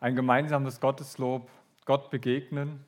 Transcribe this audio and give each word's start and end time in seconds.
ein 0.00 0.16
gemeinsames 0.16 0.80
Gotteslob, 0.80 1.48
Gott 1.84 2.10
begegnen. 2.10 2.84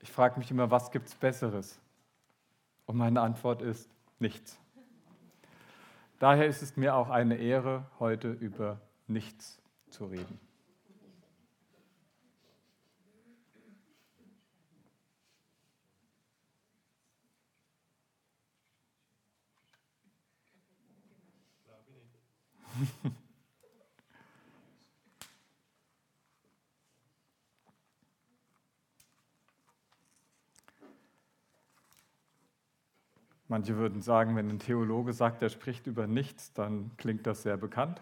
Ich 0.00 0.10
frage 0.10 0.38
mich 0.38 0.50
immer, 0.50 0.70
was 0.70 0.90
gibt 0.90 1.08
es 1.08 1.14
Besseres? 1.14 1.80
Und 2.86 2.96
meine 2.96 3.20
Antwort 3.20 3.62
ist 3.62 3.88
nichts. 4.18 4.58
Daher 6.18 6.46
ist 6.46 6.62
es 6.62 6.76
mir 6.76 6.96
auch 6.96 7.08
eine 7.08 7.36
Ehre, 7.36 7.84
heute 7.98 8.30
über 8.32 8.80
nichts 9.06 9.60
zu 9.90 10.06
reden. 10.06 10.40
Manche 33.52 33.76
würden 33.76 34.00
sagen, 34.00 34.34
wenn 34.34 34.48
ein 34.48 34.60
Theologe 34.60 35.12
sagt, 35.12 35.42
er 35.42 35.50
spricht 35.50 35.86
über 35.86 36.06
nichts, 36.06 36.54
dann 36.54 36.90
klingt 36.96 37.26
das 37.26 37.42
sehr 37.42 37.58
bekannt. 37.58 38.00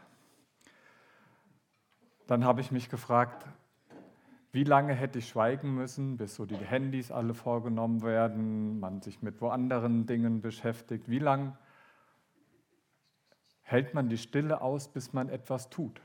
Dann 2.29 2.45
habe 2.45 2.61
ich 2.61 2.71
mich 2.71 2.89
gefragt, 2.89 3.49
wie 4.53 4.63
lange 4.63 4.95
hätte 4.95 5.19
ich 5.19 5.27
schweigen 5.27 5.75
müssen, 5.75 6.17
bis 6.19 6.37
so 6.37 6.47
die 6.47 6.55
Handys 6.55 7.11
alle 7.11 7.35
vorgenommen 7.35 8.03
werden, 8.03 8.79
man 8.79 9.03
sich 9.03 9.23
mit 9.23 9.41
wo 9.41 9.49
anderen 9.49 10.07
Dingen 10.07 10.41
beschäftigt. 10.41 11.09
Wie 11.09 11.19
lange 11.19 11.59
hält 13.62 13.93
man 13.93 14.09
die 14.09 14.19
Stille 14.19 14.61
aus, 14.61 14.87
bis 14.87 15.12
man 15.12 15.29
etwas 15.29 15.69
tut? 15.69 16.01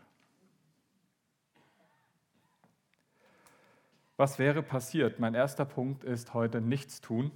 Was 4.18 4.40
wäre 4.40 4.63
passiert? 4.63 5.20
Mein 5.20 5.35
erster 5.35 5.66
Punkt 5.66 6.04
ist 6.04 6.34
heute 6.34 6.62
nichts 6.62 6.99
tun. 6.99 7.30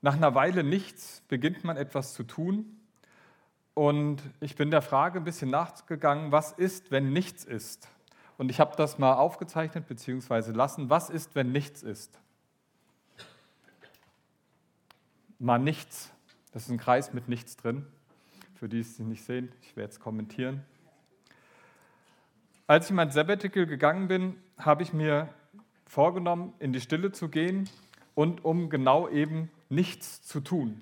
Nach 0.00 0.14
einer 0.14 0.34
Weile 0.34 0.62
nichts 0.62 1.22
beginnt 1.28 1.64
man 1.64 1.76
etwas 1.76 2.14
zu 2.14 2.22
tun. 2.22 2.76
Und 3.74 4.22
ich 4.40 4.56
bin 4.56 4.70
der 4.70 4.82
Frage 4.82 5.20
ein 5.20 5.24
bisschen 5.24 5.50
nachgegangen, 5.50 6.32
was 6.32 6.52
ist, 6.52 6.90
wenn 6.90 7.12
nichts 7.12 7.44
ist? 7.44 7.88
Und 8.36 8.50
ich 8.50 8.60
habe 8.60 8.76
das 8.76 8.98
mal 8.98 9.14
aufgezeichnet 9.14 9.86
bzw. 9.86 10.52
lassen. 10.52 10.90
Was 10.90 11.10
ist, 11.10 11.34
wenn 11.34 11.50
nichts 11.50 11.82
ist? 11.82 12.18
Mal 15.40 15.58
nichts. 15.58 16.12
Das 16.52 16.64
ist 16.64 16.70
ein 16.70 16.78
Kreis 16.78 17.12
mit 17.12 17.28
nichts 17.28 17.56
drin. 17.56 17.86
Für 18.54 18.68
die, 18.68 18.76
die 18.76 18.80
es 18.80 18.98
nicht 18.98 19.24
sehen, 19.24 19.52
ich 19.62 19.76
werde 19.76 19.92
es 19.92 20.00
kommentieren. 20.00 20.64
Als 22.66 22.86
ich 22.86 22.90
in 22.90 22.96
mein 22.96 23.10
Sabbatical 23.10 23.66
gegangen 23.66 24.08
bin, 24.08 24.36
habe 24.58 24.82
ich 24.82 24.92
mir 24.92 25.28
vorgenommen, 25.86 26.52
in 26.58 26.72
die 26.72 26.80
Stille 26.80 27.12
zu 27.12 27.28
gehen 27.28 27.68
und 28.14 28.44
um 28.44 28.68
genau 28.70 29.08
eben 29.08 29.50
nichts 29.68 30.22
zu 30.22 30.40
tun. 30.40 30.80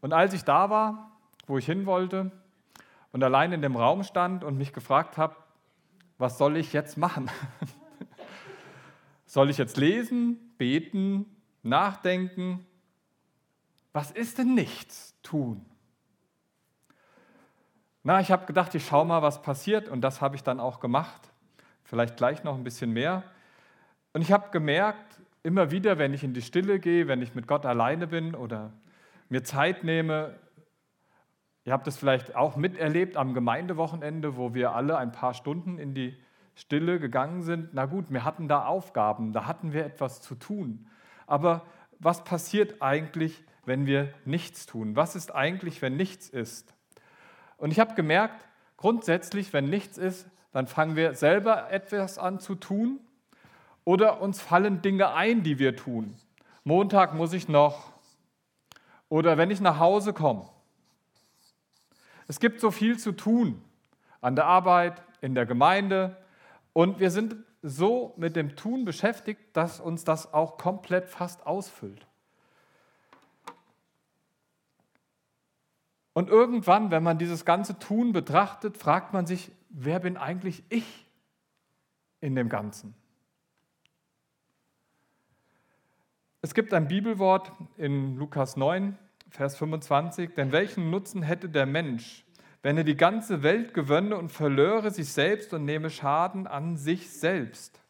Und 0.00 0.12
als 0.12 0.32
ich 0.32 0.44
da 0.44 0.70
war, 0.70 1.10
wo 1.46 1.58
ich 1.58 1.66
hin 1.66 1.86
wollte 1.86 2.30
und 3.12 3.22
allein 3.22 3.52
in 3.52 3.62
dem 3.62 3.76
Raum 3.76 4.02
stand 4.04 4.44
und 4.44 4.56
mich 4.56 4.72
gefragt 4.72 5.16
habe, 5.16 5.36
was 6.18 6.38
soll 6.38 6.56
ich 6.56 6.72
jetzt 6.72 6.96
machen? 6.96 7.30
soll 9.26 9.50
ich 9.50 9.58
jetzt 9.58 9.76
lesen, 9.76 10.54
beten, 10.58 11.26
nachdenken? 11.62 12.66
Was 13.92 14.10
ist 14.10 14.38
denn 14.38 14.54
nichts 14.54 15.14
tun? 15.22 15.64
Na, 18.02 18.20
ich 18.20 18.30
habe 18.30 18.46
gedacht, 18.46 18.74
ich 18.74 18.86
schaue 18.86 19.06
mal, 19.06 19.22
was 19.22 19.42
passiert 19.42 19.88
und 19.88 20.00
das 20.00 20.20
habe 20.20 20.36
ich 20.36 20.42
dann 20.42 20.60
auch 20.60 20.80
gemacht. 20.80 21.30
Vielleicht 21.84 22.16
gleich 22.16 22.44
noch 22.44 22.54
ein 22.54 22.64
bisschen 22.64 22.92
mehr. 22.92 23.22
Und 24.12 24.22
ich 24.22 24.32
habe 24.32 24.50
gemerkt, 24.50 25.20
immer 25.48 25.70
wieder, 25.70 25.96
wenn 25.96 26.12
ich 26.12 26.22
in 26.22 26.34
die 26.34 26.42
Stille 26.42 26.78
gehe, 26.78 27.08
wenn 27.08 27.22
ich 27.22 27.34
mit 27.34 27.46
Gott 27.46 27.64
alleine 27.64 28.06
bin 28.06 28.34
oder 28.34 28.74
mir 29.30 29.42
Zeit 29.42 29.82
nehme, 29.82 30.38
ihr 31.64 31.72
habt 31.72 31.88
es 31.88 31.96
vielleicht 31.96 32.36
auch 32.36 32.56
miterlebt 32.56 33.16
am 33.16 33.32
Gemeindewochenende, 33.32 34.36
wo 34.36 34.52
wir 34.52 34.72
alle 34.72 34.98
ein 34.98 35.10
paar 35.10 35.32
Stunden 35.32 35.78
in 35.78 35.94
die 35.94 36.14
Stille 36.54 37.00
gegangen 37.00 37.40
sind. 37.40 37.72
Na 37.72 37.86
gut, 37.86 38.10
wir 38.10 38.24
hatten 38.24 38.46
da 38.46 38.66
Aufgaben, 38.66 39.32
da 39.32 39.46
hatten 39.46 39.72
wir 39.72 39.86
etwas 39.86 40.20
zu 40.20 40.34
tun. 40.34 40.86
Aber 41.26 41.64
was 41.98 42.24
passiert 42.24 42.82
eigentlich, 42.82 43.42
wenn 43.64 43.86
wir 43.86 44.12
nichts 44.26 44.66
tun? 44.66 44.96
Was 44.96 45.16
ist 45.16 45.34
eigentlich, 45.34 45.80
wenn 45.80 45.96
nichts 45.96 46.28
ist? 46.28 46.74
Und 47.56 47.70
ich 47.70 47.80
habe 47.80 47.94
gemerkt, 47.94 48.46
grundsätzlich, 48.76 49.54
wenn 49.54 49.70
nichts 49.70 49.96
ist, 49.96 50.28
dann 50.52 50.66
fangen 50.66 50.94
wir 50.94 51.14
selber 51.14 51.70
etwas 51.70 52.18
an 52.18 52.38
zu 52.38 52.54
tun 52.54 53.00
oder 53.88 54.20
uns 54.20 54.42
fallen 54.42 54.82
Dinge 54.82 55.14
ein, 55.14 55.42
die 55.42 55.58
wir 55.58 55.74
tun. 55.74 56.14
Montag 56.62 57.14
muss 57.14 57.32
ich 57.32 57.48
noch. 57.48 57.90
Oder 59.08 59.38
wenn 59.38 59.50
ich 59.50 59.62
nach 59.62 59.78
Hause 59.78 60.12
komme. 60.12 60.46
Es 62.26 62.38
gibt 62.38 62.60
so 62.60 62.70
viel 62.70 62.98
zu 62.98 63.12
tun 63.12 63.64
an 64.20 64.36
der 64.36 64.44
Arbeit, 64.44 65.02
in 65.22 65.34
der 65.34 65.46
Gemeinde. 65.46 66.18
Und 66.74 67.00
wir 67.00 67.10
sind 67.10 67.36
so 67.62 68.12
mit 68.18 68.36
dem 68.36 68.56
Tun 68.56 68.84
beschäftigt, 68.84 69.40
dass 69.54 69.80
uns 69.80 70.04
das 70.04 70.34
auch 70.34 70.58
komplett 70.58 71.08
fast 71.08 71.46
ausfüllt. 71.46 72.06
Und 76.12 76.28
irgendwann, 76.28 76.90
wenn 76.90 77.02
man 77.02 77.16
dieses 77.16 77.46
ganze 77.46 77.78
Tun 77.78 78.12
betrachtet, 78.12 78.76
fragt 78.76 79.14
man 79.14 79.24
sich, 79.24 79.50
wer 79.70 79.98
bin 79.98 80.18
eigentlich 80.18 80.62
ich 80.68 81.06
in 82.20 82.34
dem 82.34 82.50
Ganzen? 82.50 82.94
Es 86.40 86.54
gibt 86.54 86.72
ein 86.72 86.86
Bibelwort 86.86 87.50
in 87.76 88.16
Lukas 88.16 88.56
9, 88.56 88.96
Vers 89.28 89.56
25, 89.56 90.34
denn 90.36 90.52
welchen 90.52 90.88
Nutzen 90.88 91.24
hätte 91.24 91.48
der 91.48 91.66
Mensch, 91.66 92.24
wenn 92.62 92.76
er 92.76 92.84
die 92.84 92.96
ganze 92.96 93.42
Welt 93.42 93.74
gewönne 93.74 94.16
und 94.16 94.30
verlöre 94.30 94.92
sich 94.92 95.12
selbst 95.12 95.52
und 95.52 95.64
nehme 95.64 95.90
Schaden 95.90 96.46
an 96.46 96.76
sich 96.76 97.10
selbst? 97.10 97.80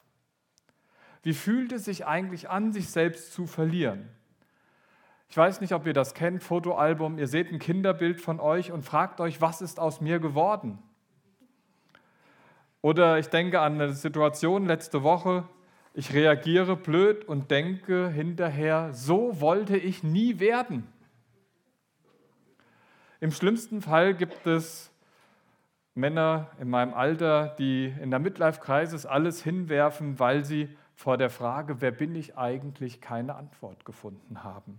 Wie 1.23 1.35
fühlt 1.35 1.73
es 1.73 1.85
sich 1.85 2.07
eigentlich 2.07 2.49
an, 2.49 2.73
sich 2.73 2.89
selbst 2.89 3.35
zu 3.35 3.47
verlieren? 3.47 4.09
Ich 5.29 5.37
weiß 5.37 5.61
nicht, 5.61 5.75
ob 5.75 5.87
ihr 5.87 5.93
das 5.93 6.15
kennt, 6.15 6.43
Fotoalbum, 6.43 7.19
ihr 7.19 7.29
seht 7.29 7.53
ein 7.53 7.59
Kinderbild 7.59 8.19
von 8.19 8.41
euch 8.41 8.73
und 8.73 8.83
fragt 8.83 9.21
euch, 9.21 9.43
was 9.43 9.61
ist 9.61 9.79
aus 9.79 10.01
mir 10.01 10.21
geworden? 10.21 10.79
Oder 12.81 13.19
ich 13.19 13.29
denke 13.29 13.61
an 13.61 13.75
eine 13.75 13.93
Situation 13.93 14.65
letzte 14.65 15.03
Woche, 15.03 15.47
ich 15.99 16.15
reagiere 16.15 16.77
blöd 16.77 17.25
und 17.25 17.51
denke 17.51 18.09
hinterher, 18.09 18.93
so 18.93 19.41
wollte 19.41 19.77
ich 19.77 20.05
nie 20.05 20.39
werden. 20.39 20.87
Im 23.19 23.33
schlimmsten 23.33 23.83
Fall 23.83 24.15
gibt 24.15 24.47
es 24.47 24.93
Männer 25.97 26.53
in 26.61 26.71
meinem 26.71 26.95
Alter, 26.95 27.49
die 27.59 27.93
in 28.01 28.11
der 28.11 28.21
Midlife-Crisis 28.21 29.07
alles 29.07 29.43
hinwerfen, 29.43 30.21
weil 30.21 30.45
sie 30.45 30.69
vor 30.95 31.19
der 31.19 31.31
Frage, 31.31 31.81
wer 31.81 31.91
bin 31.91 32.15
ich 32.15 32.39
eigentlich, 32.39 33.01
keine 33.01 33.35
Antwort 33.35 33.85
gefunden 33.85 34.45
haben. 34.45 34.79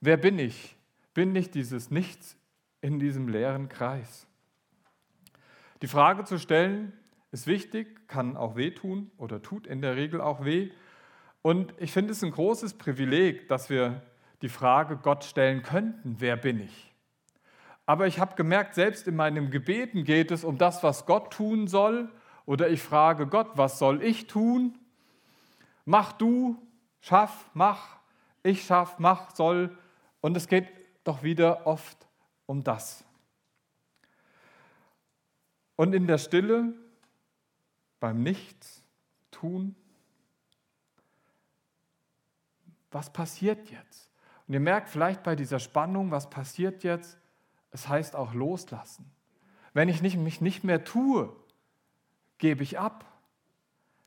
Wer 0.00 0.16
bin 0.16 0.38
ich? 0.38 0.74
Bin 1.12 1.36
ich 1.36 1.50
dieses 1.50 1.90
Nichts 1.90 2.34
in 2.80 2.98
diesem 2.98 3.28
leeren 3.28 3.68
Kreis? 3.68 4.26
Die 5.82 5.86
Frage 5.86 6.24
zu 6.24 6.38
stellen, 6.38 6.94
ist 7.36 7.46
wichtig, 7.46 8.08
kann 8.08 8.34
auch 8.34 8.56
wehtun 8.56 9.10
oder 9.18 9.42
tut 9.42 9.66
in 9.66 9.82
der 9.82 9.94
Regel 9.94 10.22
auch 10.22 10.46
weh. 10.46 10.70
Und 11.42 11.74
ich 11.76 11.92
finde 11.92 12.12
es 12.12 12.24
ein 12.24 12.30
großes 12.30 12.78
Privileg, 12.78 13.46
dass 13.48 13.68
wir 13.68 14.00
die 14.40 14.48
Frage 14.48 14.96
Gott 14.96 15.22
stellen 15.22 15.62
könnten, 15.62 16.16
wer 16.18 16.38
bin 16.38 16.60
ich? 16.60 16.94
Aber 17.84 18.06
ich 18.06 18.18
habe 18.20 18.36
gemerkt, 18.36 18.74
selbst 18.74 19.06
in 19.06 19.16
meinem 19.16 19.50
Gebeten 19.50 20.04
geht 20.04 20.30
es 20.30 20.44
um 20.44 20.56
das, 20.56 20.82
was 20.82 21.04
Gott 21.04 21.30
tun 21.30 21.68
soll. 21.68 22.10
Oder 22.46 22.70
ich 22.70 22.80
frage 22.80 23.26
Gott, 23.26 23.50
was 23.54 23.78
soll 23.78 24.02
ich 24.02 24.28
tun? 24.28 24.78
Mach 25.84 26.12
du, 26.12 26.56
schaff, 27.00 27.50
mach, 27.52 27.98
ich 28.42 28.64
schaff, 28.64 28.98
mach, 28.98 29.34
soll. 29.36 29.76
Und 30.22 30.38
es 30.38 30.48
geht 30.48 30.68
doch 31.04 31.22
wieder 31.22 31.66
oft 31.66 32.08
um 32.46 32.64
das. 32.64 33.04
Und 35.76 35.94
in 35.94 36.06
der 36.06 36.16
Stille 36.16 36.72
beim 38.00 38.22
Nichts 38.22 38.82
tun? 39.30 39.74
Was 42.90 43.12
passiert 43.12 43.70
jetzt? 43.70 44.10
Und 44.46 44.54
ihr 44.54 44.60
merkt 44.60 44.88
vielleicht 44.88 45.22
bei 45.22 45.36
dieser 45.36 45.58
Spannung, 45.58 46.10
was 46.10 46.30
passiert 46.30 46.84
jetzt? 46.84 47.18
Es 47.70 47.88
heißt 47.88 48.16
auch 48.16 48.32
loslassen. 48.32 49.10
Wenn 49.74 49.88
ich 49.88 50.00
nicht, 50.00 50.16
mich 50.16 50.40
nicht 50.40 50.64
mehr 50.64 50.84
tue, 50.84 51.34
gebe 52.38 52.62
ich 52.62 52.78
ab. 52.78 53.04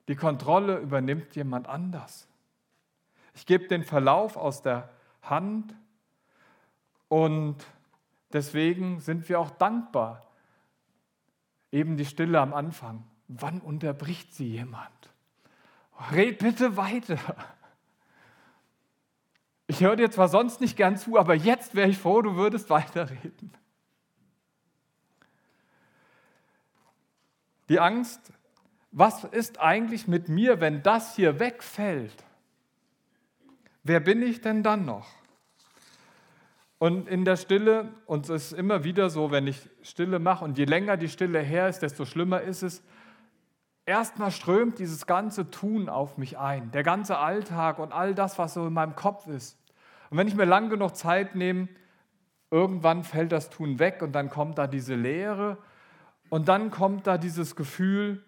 Die 0.08 0.16
Kontrolle 0.16 0.80
übernimmt 0.80 1.36
jemand 1.36 1.68
anders. 1.68 2.28
Ich 3.36 3.46
gebe 3.46 3.68
den 3.68 3.84
Verlauf 3.84 4.38
aus 4.38 4.62
der 4.62 4.90
Hand 5.22 5.76
und 7.08 7.58
deswegen 8.34 9.00
sind 9.00 9.30
wir 9.30 9.40
auch 9.40 9.52
dankbar, 9.52 10.26
eben 11.72 11.98
die 11.98 12.06
Stille 12.06 12.40
am 12.40 12.54
Anfang. 12.54 13.04
Wann 13.30 13.62
unterbricht 13.62 14.34
sie 14.34 14.50
jemand? 14.50 14.90
Red 16.12 16.40
bitte 16.40 16.76
weiter. 16.78 17.20
Ich 19.68 19.82
höre 19.82 19.96
dir 19.96 20.10
zwar 20.10 20.30
sonst 20.30 20.62
nicht 20.62 20.76
gern 20.76 20.98
zu, 20.98 21.18
aber 21.18 21.36
jetzt 21.36 21.76
wäre 21.76 21.88
ich 21.88 22.00
froh, 22.00 22.24
du 22.24 22.36
würdest 22.36 22.72
weiterreden. 22.72 23.54
Die 27.70 27.80
Angst, 27.80 28.34
was 28.92 29.26
ist 29.26 29.60
eigentlich 29.60 30.08
mit 30.08 30.28
mir, 30.28 30.60
wenn 30.60 30.82
das 30.82 31.16
hier 31.16 31.40
wegfällt? 31.40 32.24
Wer 33.84 34.00
bin 34.00 34.24
ich 34.24 34.42
denn 34.42 34.64
dann 34.64 34.86
noch? 34.86 35.08
Und 36.80 37.08
in 37.08 37.26
der 37.26 37.36
Stille, 37.36 37.94
und 38.08 38.28
es 38.28 38.52
ist 38.52 38.54
immer 38.54 38.84
wieder 38.84 39.12
so, 39.12 39.30
wenn 39.30 39.46
ich 39.46 39.70
Stille 39.84 40.18
mache, 40.18 40.44
und 40.46 40.58
je 40.58 40.66
länger 40.66 40.98
die 40.98 41.10
Stille 41.10 41.42
her 41.42 41.70
ist, 41.70 41.80
desto 41.80 42.06
schlimmer 42.06 42.42
ist 42.42 42.64
es, 42.64 42.82
erstmal 43.90 44.30
strömt 44.30 44.78
dieses 44.78 45.08
ganze 45.08 45.50
Tun 45.50 45.90
auf 45.90 46.18
mich 46.18 46.38
ein, 46.38 46.70
der 46.72 46.84
ganze 46.84 47.18
Alltag 47.18 47.80
und 47.80 47.92
all 47.92 48.14
das, 48.14 48.38
was 48.38 48.54
so 48.54 48.68
in 48.68 48.74
meinem 48.74 48.96
Kopf 48.96 49.28
ist. 49.28 49.58
Und 50.12 50.18
wenn 50.18 50.28
ich 50.28 50.36
mir 50.36 50.46
lang 50.46 50.70
genug 50.70 50.96
Zeit 50.96 51.34
nehme, 51.34 51.68
irgendwann 52.52 53.04
fällt 53.04 53.32
das 53.32 53.50
Tun 53.50 53.80
weg 53.80 54.02
und 54.04 54.14
dann 54.14 54.30
kommt 54.30 54.60
da 54.60 54.68
diese 54.68 54.94
Leere 54.94 55.58
und 56.30 56.48
dann 56.48 56.70
kommt 56.70 57.08
da 57.08 57.18
dieses 57.18 57.56
Gefühl, 57.56 58.24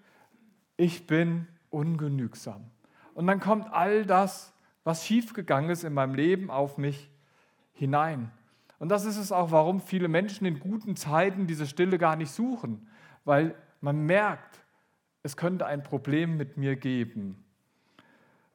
ich 0.77 1.05
bin 1.05 1.47
ungenügsam. 1.69 2.65
Und 3.13 3.27
dann 3.27 3.39
kommt 3.39 3.71
all 3.71 4.05
das, 4.05 4.53
was 4.83 5.05
schiefgegangen 5.05 5.69
ist 5.69 5.83
in 5.83 5.93
meinem 5.93 6.15
Leben, 6.15 6.49
auf 6.49 6.79
mich 6.79 7.11
hinein. 7.73 8.31
Und 8.79 8.89
das 8.89 9.05
ist 9.05 9.17
es 9.17 9.31
auch, 9.31 9.51
warum 9.51 9.79
viele 9.79 10.07
Menschen 10.07 10.47
in 10.47 10.59
guten 10.59 10.95
Zeiten 10.95 11.45
diese 11.45 11.67
Stille 11.67 11.99
gar 11.99 12.15
nicht 12.15 12.31
suchen, 12.31 12.87
weil 13.25 13.53
man 13.79 14.07
merkt, 14.07 14.60
es 15.23 15.37
könnte 15.37 15.65
ein 15.65 15.83
Problem 15.83 16.37
mit 16.37 16.57
mir 16.57 16.75
geben. 16.75 17.43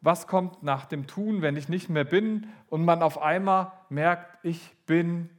Was 0.00 0.26
kommt 0.26 0.62
nach 0.62 0.86
dem 0.86 1.06
Tun, 1.06 1.42
wenn 1.42 1.56
ich 1.56 1.68
nicht 1.68 1.88
mehr 1.88 2.04
bin 2.04 2.46
und 2.68 2.84
man 2.84 3.02
auf 3.02 3.20
einmal 3.20 3.72
merkt, 3.88 4.38
ich 4.44 4.74
bin 4.86 5.30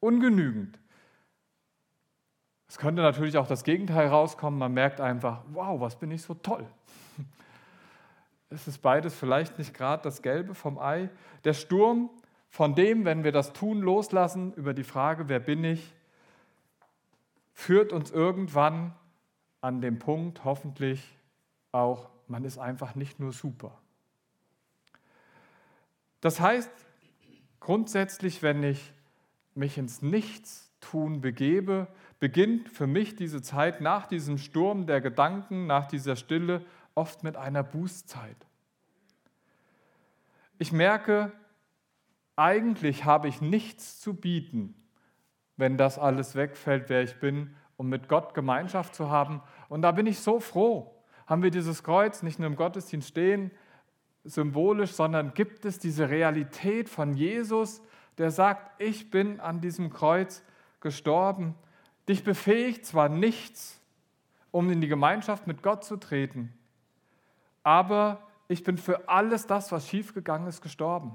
ungenügend? 0.00 0.78
Es 2.68 2.78
könnte 2.78 3.02
natürlich 3.02 3.36
auch 3.36 3.48
das 3.48 3.64
Gegenteil 3.64 4.08
rauskommen. 4.08 4.58
Man 4.58 4.72
merkt 4.72 5.00
einfach, 5.00 5.42
wow, 5.52 5.80
was 5.80 5.96
bin 5.96 6.10
ich 6.10 6.22
so 6.22 6.34
toll. 6.34 6.66
Es 8.52 8.66
ist 8.66 8.78
beides 8.78 9.14
vielleicht 9.14 9.58
nicht 9.58 9.74
gerade 9.74 10.02
das 10.02 10.22
Gelbe 10.22 10.56
vom 10.56 10.76
Ei. 10.76 11.08
Der 11.44 11.52
Sturm, 11.52 12.10
von 12.48 12.74
dem, 12.74 13.04
wenn 13.04 13.22
wir 13.22 13.30
das 13.30 13.52
Tun 13.52 13.80
loslassen, 13.80 14.52
über 14.54 14.74
die 14.74 14.82
Frage, 14.82 15.28
wer 15.28 15.38
bin 15.38 15.62
ich, 15.62 15.94
führt 17.52 17.92
uns 17.92 18.10
irgendwann 18.10 18.92
an 19.60 19.80
dem 19.80 19.98
Punkt, 19.98 20.44
hoffentlich 20.44 21.16
auch, 21.72 22.08
man 22.28 22.44
ist 22.44 22.58
einfach 22.58 22.94
nicht 22.94 23.20
nur 23.20 23.32
super. 23.32 23.78
Das 26.20 26.40
heißt, 26.40 26.70
grundsätzlich, 27.60 28.42
wenn 28.42 28.62
ich 28.62 28.92
mich 29.54 29.78
ins 29.78 30.02
Nichtstun 30.02 31.20
begebe, 31.20 31.88
beginnt 32.18 32.68
für 32.68 32.86
mich 32.86 33.16
diese 33.16 33.42
Zeit 33.42 33.80
nach 33.80 34.06
diesem 34.06 34.38
Sturm 34.38 34.86
der 34.86 35.00
Gedanken, 35.00 35.66
nach 35.66 35.86
dieser 35.86 36.16
Stille, 36.16 36.64
oft 36.94 37.22
mit 37.22 37.36
einer 37.36 37.62
Bußzeit. 37.62 38.36
Ich 40.58 40.72
merke, 40.72 41.32
eigentlich 42.36 43.04
habe 43.04 43.28
ich 43.28 43.40
nichts 43.40 44.00
zu 44.00 44.14
bieten, 44.14 44.74
wenn 45.56 45.76
das 45.78 45.98
alles 45.98 46.34
wegfällt, 46.34 46.88
wer 46.88 47.02
ich 47.02 47.18
bin, 47.20 47.54
um 47.80 47.88
mit 47.88 48.08
Gott 48.08 48.34
Gemeinschaft 48.34 48.94
zu 48.94 49.08
haben. 49.08 49.40
Und 49.70 49.80
da 49.80 49.92
bin 49.92 50.06
ich 50.06 50.20
so 50.20 50.38
froh. 50.38 50.94
Haben 51.26 51.42
wir 51.42 51.50
dieses 51.50 51.82
Kreuz 51.82 52.22
nicht 52.22 52.38
nur 52.38 52.46
im 52.46 52.56
Gottesdienst 52.56 53.08
stehen, 53.08 53.50
symbolisch, 54.22 54.92
sondern 54.92 55.32
gibt 55.32 55.64
es 55.64 55.78
diese 55.78 56.10
Realität 56.10 56.90
von 56.90 57.14
Jesus, 57.14 57.80
der 58.18 58.30
sagt, 58.30 58.78
ich 58.78 59.10
bin 59.10 59.40
an 59.40 59.62
diesem 59.62 59.90
Kreuz 59.90 60.44
gestorben 60.80 61.54
Dich 62.10 62.24
befähigt 62.24 62.84
zwar 62.86 63.08
nichts, 63.08 63.80
um 64.50 64.68
in 64.68 64.80
die 64.80 64.88
Gemeinschaft 64.88 65.46
mit 65.46 65.62
Gott 65.62 65.84
zu 65.84 65.96
treten, 65.96 66.52
aber 67.62 68.20
ich 68.48 68.64
bin 68.64 68.78
für 68.78 69.08
alles 69.08 69.46
das, 69.46 69.70
was 69.70 69.86
schiefgegangen 69.86 70.48
ist, 70.48 70.60
gestorben. 70.60 71.14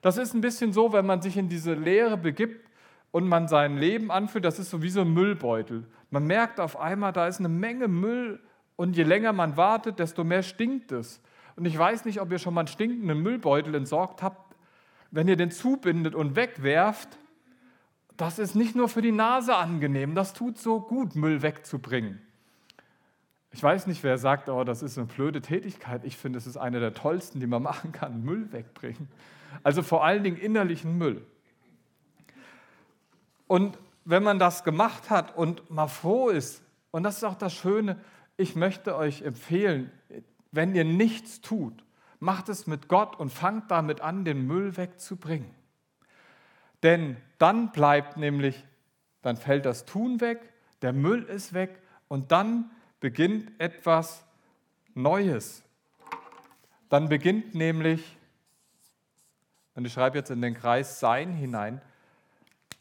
Das 0.00 0.18
ist 0.18 0.32
ein 0.32 0.40
bisschen 0.40 0.72
so, 0.72 0.92
wenn 0.92 1.06
man 1.06 1.22
sich 1.22 1.36
in 1.36 1.48
diese 1.48 1.74
Lehre 1.74 2.16
begibt 2.16 2.68
und 3.12 3.28
man 3.28 3.46
sein 3.46 3.76
Leben 3.76 4.10
anfühlt, 4.10 4.44
das 4.44 4.58
ist 4.58 4.70
so 4.70 4.82
wie 4.82 4.90
so 4.90 5.02
ein 5.02 5.12
Müllbeutel. 5.12 5.86
Man 6.10 6.26
merkt 6.26 6.58
auf 6.58 6.80
einmal, 6.80 7.12
da 7.12 7.28
ist 7.28 7.38
eine 7.38 7.48
Menge 7.48 7.86
Müll 7.86 8.40
und 8.76 8.96
je 8.96 9.04
länger 9.04 9.32
man 9.32 9.56
wartet, 9.56 9.98
desto 9.98 10.24
mehr 10.24 10.42
stinkt 10.42 10.90
es. 10.90 11.20
Und 11.54 11.66
ich 11.66 11.78
weiß 11.78 12.06
nicht, 12.06 12.20
ob 12.20 12.32
ihr 12.32 12.38
schon 12.38 12.54
mal 12.54 12.62
einen 12.62 12.68
stinkenden 12.68 13.22
Müllbeutel 13.22 13.74
entsorgt 13.74 14.22
habt. 14.22 14.56
Wenn 15.10 15.28
ihr 15.28 15.36
den 15.36 15.50
zubindet 15.50 16.14
und 16.14 16.36
wegwerft, 16.36 17.18
das 18.16 18.38
ist 18.38 18.54
nicht 18.54 18.74
nur 18.74 18.88
für 18.88 19.02
die 19.02 19.12
Nase 19.12 19.54
angenehm, 19.54 20.14
das 20.14 20.32
tut 20.32 20.58
so 20.58 20.80
gut, 20.80 21.14
Müll 21.14 21.42
wegzubringen. 21.42 22.20
Ich 23.50 23.62
weiß 23.62 23.86
nicht, 23.86 24.02
wer 24.02 24.16
sagt, 24.16 24.48
oh, 24.48 24.64
das 24.64 24.82
ist 24.82 24.96
eine 24.96 25.06
blöde 25.06 25.42
Tätigkeit. 25.42 26.04
Ich 26.04 26.16
finde, 26.16 26.38
es 26.38 26.46
ist 26.46 26.56
eine 26.56 26.80
der 26.80 26.94
tollsten, 26.94 27.40
die 27.40 27.46
man 27.46 27.62
machen 27.62 27.92
kann, 27.92 28.24
Müll 28.24 28.50
wegbringen. 28.52 29.08
Also 29.62 29.82
vor 29.82 30.02
allen 30.02 30.24
Dingen 30.24 30.38
innerlichen 30.38 30.96
Müll. 30.96 31.26
Und 33.52 33.78
wenn 34.06 34.22
man 34.22 34.38
das 34.38 34.64
gemacht 34.64 35.10
hat 35.10 35.36
und 35.36 35.68
mal 35.68 35.86
froh 35.86 36.30
ist, 36.30 36.62
und 36.90 37.02
das 37.02 37.18
ist 37.18 37.24
auch 37.24 37.34
das 37.34 37.52
Schöne, 37.52 38.00
ich 38.38 38.56
möchte 38.56 38.96
euch 38.96 39.20
empfehlen, 39.20 39.92
wenn 40.52 40.74
ihr 40.74 40.86
nichts 40.86 41.42
tut, 41.42 41.84
macht 42.18 42.48
es 42.48 42.66
mit 42.66 42.88
Gott 42.88 43.14
und 43.20 43.28
fangt 43.28 43.70
damit 43.70 44.00
an, 44.00 44.24
den 44.24 44.46
Müll 44.46 44.78
wegzubringen. 44.78 45.50
Denn 46.82 47.18
dann 47.36 47.72
bleibt 47.72 48.16
nämlich, 48.16 48.64
dann 49.20 49.36
fällt 49.36 49.66
das 49.66 49.84
Tun 49.84 50.22
weg, 50.22 50.40
der 50.80 50.94
Müll 50.94 51.22
ist 51.24 51.52
weg 51.52 51.78
und 52.08 52.32
dann 52.32 52.70
beginnt 53.00 53.52
etwas 53.60 54.24
Neues. 54.94 55.62
Dann 56.88 57.10
beginnt 57.10 57.54
nämlich, 57.54 58.16
und 59.74 59.84
ich 59.84 59.92
schreibe 59.92 60.16
jetzt 60.16 60.30
in 60.30 60.40
den 60.40 60.54
Kreis 60.54 61.00
Sein 61.00 61.34
hinein, 61.34 61.82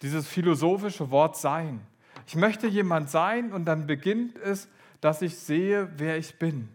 dieses 0.02 0.28
philosophische 0.28 1.12
Wort 1.12 1.38
Sein. 1.38 1.82
Ich 2.28 2.36
möchte 2.36 2.68
jemand 2.68 3.10
sein 3.10 3.52
und 3.52 3.66
dann 3.66 3.88
beginnt 3.88 4.38
es, 4.38 4.68
dass 5.00 5.22
ich 5.22 5.38
sehe, 5.38 5.92
wer 5.98 6.18
ich 6.18 6.38
bin. 6.38 6.70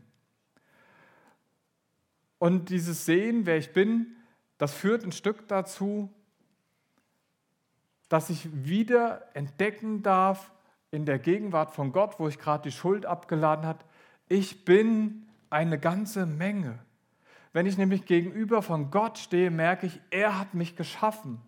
Und 2.38 2.68
dieses 2.68 3.06
Sehen, 3.06 3.47
wer 3.47 3.56
ich 3.56 3.73
bin, 3.73 4.16
das 4.59 4.75
führt 4.75 5.04
ein 5.04 5.12
Stück 5.12 5.49
dazu, 5.49 6.11
dass 8.09 8.30
ich 8.30 8.49
wieder 8.52 9.23
entdecken 9.35 10.02
darf 10.02 10.52
in 10.90 11.06
der 11.06 11.18
Gegenwart 11.18 11.73
von 11.73 11.92
Gott, 11.92 12.18
wo 12.18 12.28
ich 12.28 12.38
gerade 12.38 12.62
die 12.62 12.76
Schuld 12.76 13.06
abgeladen 13.06 13.66
habe, 13.66 13.85
ich 14.28 14.64
bin 14.64 15.26
eine 15.50 15.78
ganze 15.78 16.26
Menge. 16.26 16.78
Wenn 17.52 17.66
ich 17.66 17.78
nämlich 17.78 18.04
gegenüber 18.04 18.62
von 18.62 18.90
Gott 18.90 19.18
stehe, 19.18 19.50
merke 19.50 19.87
ich, 19.87 20.00
er 20.11 20.38
hat 20.38 20.54
mich 20.54 20.76
geschaffen. 20.76 21.40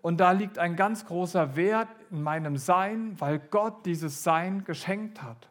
Und 0.00 0.18
da 0.18 0.32
liegt 0.32 0.58
ein 0.58 0.76
ganz 0.76 1.06
großer 1.06 1.56
Wert 1.56 1.88
in 2.10 2.22
meinem 2.22 2.56
Sein, 2.56 3.14
weil 3.18 3.38
Gott 3.38 3.84
dieses 3.84 4.22
Sein 4.22 4.64
geschenkt 4.64 5.22
hat. 5.22 5.48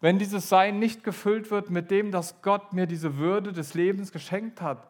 Wenn 0.00 0.18
dieses 0.18 0.48
Sein 0.48 0.78
nicht 0.78 1.04
gefüllt 1.04 1.50
wird 1.50 1.70
mit 1.70 1.90
dem, 1.90 2.10
dass 2.10 2.40
Gott 2.42 2.72
mir 2.72 2.86
diese 2.86 3.18
Würde 3.18 3.52
des 3.52 3.74
Lebens 3.74 4.12
geschenkt 4.12 4.62
hat, 4.62 4.88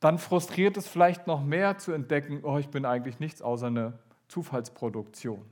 dann 0.00 0.18
frustriert 0.18 0.76
es 0.76 0.86
vielleicht 0.86 1.26
noch 1.26 1.42
mehr 1.42 1.78
zu 1.78 1.92
entdecken, 1.92 2.40
oh, 2.44 2.58
ich 2.58 2.68
bin 2.68 2.84
eigentlich 2.84 3.18
nichts 3.18 3.42
außer 3.42 3.66
eine 3.66 3.98
Zufallsproduktion. 4.28 5.44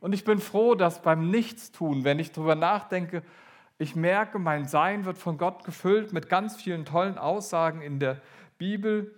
Und 0.00 0.12
ich 0.12 0.24
bin 0.24 0.40
froh, 0.40 0.74
dass 0.74 1.00
beim 1.00 1.30
Nichtstun, 1.30 2.02
wenn 2.02 2.18
ich 2.18 2.32
darüber 2.32 2.56
nachdenke, 2.56 3.22
ich 3.78 3.94
merke, 3.94 4.38
mein 4.38 4.66
Sein 4.66 5.04
wird 5.04 5.16
von 5.16 5.38
Gott 5.38 5.64
gefüllt 5.64 6.12
mit 6.12 6.28
ganz 6.28 6.56
vielen 6.56 6.84
tollen 6.84 7.18
Aussagen 7.18 7.82
in 7.82 8.00
der 8.00 8.20
Bibel. 8.58 9.14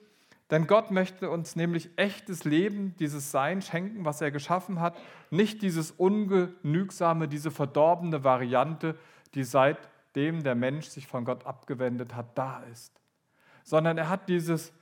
Denn 0.50 0.66
Gott 0.66 0.90
möchte 0.90 1.30
uns 1.30 1.56
nämlich 1.56 1.90
echtes 1.96 2.44
Leben, 2.44 2.94
dieses 2.98 3.30
Sein 3.30 3.62
schenken, 3.62 4.04
was 4.04 4.20
er 4.20 4.30
geschaffen 4.30 4.80
hat, 4.80 4.96
nicht 5.30 5.62
dieses 5.62 5.90
ungenügsame, 5.90 7.28
diese 7.28 7.50
verdorbene 7.50 8.24
Variante, 8.24 8.96
die 9.34 9.44
seitdem 9.44 10.42
der 10.42 10.54
Mensch 10.54 10.86
sich 10.86 11.06
von 11.06 11.24
Gott 11.24 11.46
abgewendet 11.46 12.14
hat, 12.14 12.36
da 12.36 12.62
ist, 12.70 12.92
sondern 13.64 13.96
er 13.96 14.08
hat 14.08 14.28
dieses 14.28 14.72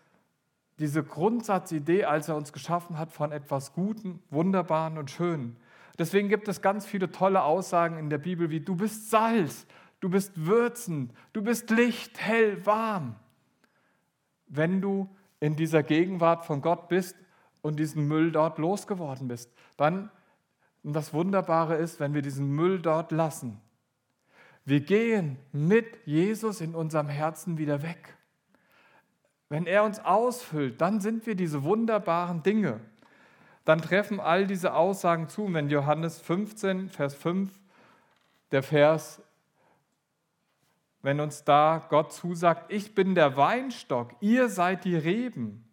diese 0.79 1.05
Grundsatzidee, 1.05 2.05
als 2.05 2.29
er 2.29 2.37
uns 2.37 2.53
geschaffen 2.53 2.99
hat, 2.99 3.13
von 3.13 3.31
etwas 3.31 3.73
Guten, 3.73 4.21
Wunderbaren 4.31 4.99
und 4.99 5.11
Schönen. 5.11 5.57
Deswegen 5.99 6.29
gibt 6.29 6.49
es 6.49 6.63
ganz 6.63 6.87
viele 6.87 7.13
tolle 7.13 7.43
Aussagen 7.45 7.99
in 7.99 8.11
der 8.11 8.19
Bibel 8.19 8.51
wie 8.51 8.61
du 8.61 8.75
bist 8.75 9.11
Salz, 9.11 9.67
du 10.01 10.09
bist 10.09 10.47
würzend, 10.47 11.13
du 11.33 11.43
bist 11.43 11.71
Licht, 11.71 12.19
hell, 12.21 12.65
warm. 12.67 13.15
Wenn 14.49 14.81
du 14.81 15.09
in 15.43 15.57
dieser 15.57 15.83
Gegenwart 15.83 16.45
von 16.45 16.63
Gott 16.63 16.89
bist 16.89 17.17
und 17.63 17.81
diesen 17.81 18.07
Müll 18.07 18.31
dort 18.31 18.59
losgeworden 18.59 19.27
bist, 19.27 19.53
dann 19.77 20.09
das 20.85 21.13
Wunderbare 21.13 21.75
ist, 21.75 21.99
wenn 21.99 22.15
wir 22.15 22.23
diesen 22.23 22.55
Müll 22.55 22.81
dort 22.81 23.11
lassen, 23.11 23.61
wir 24.65 24.79
gehen 24.79 25.39
mit 25.51 25.99
Jesus 26.07 26.61
in 26.61 26.77
unserem 26.77 27.09
Herzen 27.09 27.59
wieder 27.59 27.83
weg. 27.83 28.17
Wenn 29.49 29.67
er 29.67 29.83
uns 29.83 29.99
ausfüllt, 29.99 30.81
dann 30.81 31.01
sind 31.01 31.27
wir 31.27 31.35
diese 31.35 31.65
wunderbaren 31.65 32.45
Dinge. 32.45 32.79
Dann 33.65 33.83
treffen 33.83 34.21
all 34.21 34.47
diese 34.47 34.75
Aussagen 34.75 35.29
zu. 35.29 35.53
Wenn 35.53 35.69
Johannes 35.69 36.21
15, 36.21 36.89
Vers 36.89 37.17
5, 37.17 37.51
der 38.53 38.63
Vers, 38.63 39.21
wenn 41.03 41.21
uns 41.21 41.45
da 41.45 41.85
Gott 41.91 42.13
zusagt, 42.13 42.73
ich 42.73 42.95
bin 42.95 43.15
der 43.15 43.37
Weinstock, 43.37 44.15
ihr 44.21 44.49
seid 44.49 44.85
die 44.85 44.97
Reben. 44.97 45.65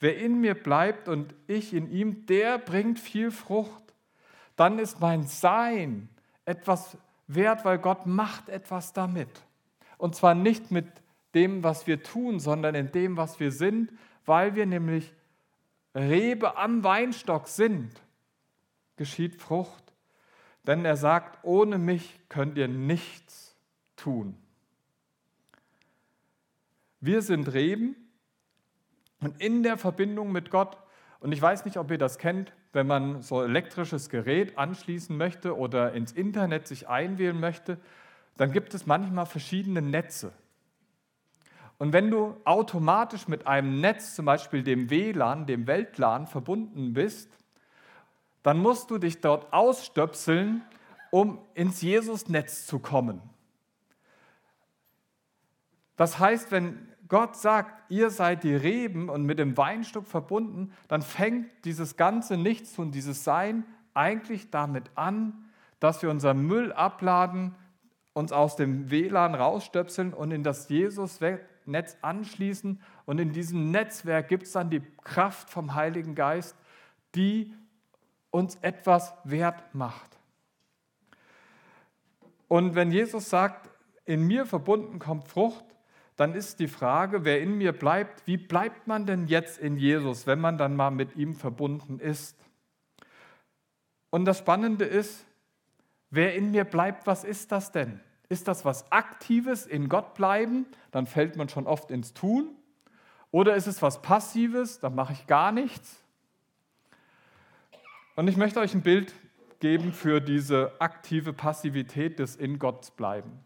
Wer 0.00 0.16
in 0.16 0.40
mir 0.40 0.54
bleibt 0.54 1.08
und 1.08 1.34
ich 1.48 1.74
in 1.74 1.90
ihm, 1.90 2.26
der 2.26 2.58
bringt 2.58 3.00
viel 3.00 3.32
Frucht. 3.32 3.82
Dann 4.54 4.78
ist 4.78 5.00
mein 5.00 5.24
Sein 5.24 6.08
etwas 6.44 6.96
wert, 7.26 7.64
weil 7.64 7.78
Gott 7.78 8.06
macht 8.06 8.48
etwas 8.48 8.92
damit. 8.92 9.28
Und 9.98 10.14
zwar 10.14 10.34
nicht 10.34 10.70
mit 10.70 10.86
dem, 11.34 11.64
was 11.64 11.88
wir 11.88 12.02
tun, 12.02 12.38
sondern 12.38 12.76
in 12.76 12.92
dem, 12.92 13.16
was 13.16 13.40
wir 13.40 13.50
sind, 13.50 13.92
weil 14.24 14.54
wir 14.54 14.66
nämlich 14.66 15.12
Rebe 15.94 16.56
am 16.56 16.84
Weinstock 16.84 17.48
sind, 17.48 17.90
geschieht 18.96 19.40
Frucht. 19.40 19.92
Denn 20.64 20.84
er 20.84 20.96
sagt, 20.96 21.38
ohne 21.42 21.78
mich 21.78 22.20
könnt 22.28 22.56
ihr 22.56 22.68
nichts 22.68 23.56
tun. 23.96 24.36
Wir 27.00 27.22
sind 27.22 27.52
Reben 27.52 27.96
und 29.20 29.40
in 29.40 29.62
der 29.62 29.76
Verbindung 29.76 30.32
mit 30.32 30.50
Gott, 30.50 30.78
und 31.20 31.32
ich 31.32 31.42
weiß 31.42 31.64
nicht, 31.64 31.76
ob 31.78 31.90
ihr 31.90 31.98
das 31.98 32.18
kennt, 32.18 32.52
wenn 32.72 32.86
man 32.86 33.22
so 33.22 33.40
ein 33.40 33.50
elektrisches 33.50 34.08
Gerät 34.08 34.56
anschließen 34.56 35.16
möchte 35.16 35.56
oder 35.56 35.92
ins 35.92 36.12
Internet 36.12 36.68
sich 36.68 36.88
einwählen 36.88 37.38
möchte, 37.38 37.78
dann 38.36 38.52
gibt 38.52 38.72
es 38.74 38.86
manchmal 38.86 39.26
verschiedene 39.26 39.82
Netze. 39.82 40.32
Und 41.78 41.92
wenn 41.92 42.10
du 42.10 42.36
automatisch 42.44 43.28
mit 43.28 43.46
einem 43.46 43.80
Netz, 43.80 44.14
zum 44.14 44.26
Beispiel 44.26 44.62
dem 44.62 44.90
WLAN, 44.90 45.46
dem 45.46 45.66
Weltlan, 45.66 46.26
verbunden 46.26 46.92
bist, 46.92 47.30
dann 48.42 48.58
musst 48.58 48.90
du 48.90 48.98
dich 48.98 49.20
dort 49.20 49.52
ausstöpseln, 49.52 50.62
um 51.10 51.38
ins 51.54 51.80
Jesus-Netz 51.80 52.66
zu 52.66 52.78
kommen. 52.78 53.20
Das 55.96 56.18
heißt, 56.18 56.52
wenn 56.52 56.87
Gott 57.08 57.36
sagt, 57.36 57.90
ihr 57.90 58.10
seid 58.10 58.44
die 58.44 58.54
Reben 58.54 59.08
und 59.08 59.24
mit 59.24 59.38
dem 59.38 59.56
Weinstock 59.56 60.06
verbunden, 60.06 60.72
dann 60.88 61.02
fängt 61.02 61.48
dieses 61.64 61.96
ganze 61.96 62.36
Nichtstun, 62.36 62.90
dieses 62.90 63.24
Sein 63.24 63.64
eigentlich 63.94 64.50
damit 64.50 64.90
an, 64.94 65.50
dass 65.80 66.02
wir 66.02 66.10
unseren 66.10 66.46
Müll 66.46 66.72
abladen, 66.72 67.54
uns 68.12 68.32
aus 68.32 68.56
dem 68.56 68.90
WLAN 68.90 69.34
rausstöpseln 69.34 70.12
und 70.12 70.32
in 70.32 70.42
das 70.42 70.68
Jesus-Netz 70.68 71.96
anschließen. 72.02 72.82
Und 73.06 73.18
in 73.18 73.32
diesem 73.32 73.70
Netzwerk 73.70 74.28
gibt 74.28 74.44
es 74.44 74.52
dann 74.52 74.70
die 74.70 74.82
Kraft 75.02 75.50
vom 75.50 75.74
Heiligen 75.74 76.14
Geist, 76.14 76.56
die 77.14 77.54
uns 78.30 78.56
etwas 78.56 79.14
wert 79.24 79.74
macht. 79.74 80.18
Und 82.48 82.74
wenn 82.74 82.90
Jesus 82.90 83.30
sagt, 83.30 83.70
in 84.04 84.26
mir 84.26 84.46
verbunden 84.46 84.98
kommt 84.98 85.28
Frucht, 85.28 85.64
dann 86.18 86.34
ist 86.34 86.58
die 86.58 86.66
Frage, 86.66 87.24
wer 87.24 87.40
in 87.40 87.58
mir 87.58 87.70
bleibt, 87.70 88.26
wie 88.26 88.36
bleibt 88.36 88.88
man 88.88 89.06
denn 89.06 89.28
jetzt 89.28 89.56
in 89.56 89.76
Jesus, 89.76 90.26
wenn 90.26 90.40
man 90.40 90.58
dann 90.58 90.74
mal 90.74 90.90
mit 90.90 91.14
ihm 91.14 91.36
verbunden 91.36 92.00
ist? 92.00 92.36
Und 94.10 94.24
das 94.24 94.38
Spannende 94.38 94.84
ist, 94.84 95.24
wer 96.10 96.34
in 96.34 96.50
mir 96.50 96.64
bleibt, 96.64 97.06
was 97.06 97.22
ist 97.22 97.52
das 97.52 97.70
denn? 97.70 98.00
Ist 98.28 98.48
das 98.48 98.64
was 98.64 98.90
Aktives, 98.90 99.64
in 99.64 99.88
Gott 99.88 100.14
bleiben? 100.14 100.66
Dann 100.90 101.06
fällt 101.06 101.36
man 101.36 101.48
schon 101.48 101.68
oft 101.68 101.92
ins 101.92 102.14
Tun. 102.14 102.50
Oder 103.30 103.54
ist 103.54 103.68
es 103.68 103.80
was 103.80 104.02
Passives? 104.02 104.80
Dann 104.80 104.96
mache 104.96 105.12
ich 105.12 105.28
gar 105.28 105.52
nichts. 105.52 106.02
Und 108.16 108.26
ich 108.26 108.36
möchte 108.36 108.58
euch 108.58 108.74
ein 108.74 108.82
Bild 108.82 109.14
geben 109.60 109.92
für 109.92 110.20
diese 110.20 110.72
aktive 110.80 111.32
Passivität 111.32 112.18
des 112.18 112.34
In 112.34 112.58
Gott 112.58 112.96
bleiben. 112.96 113.38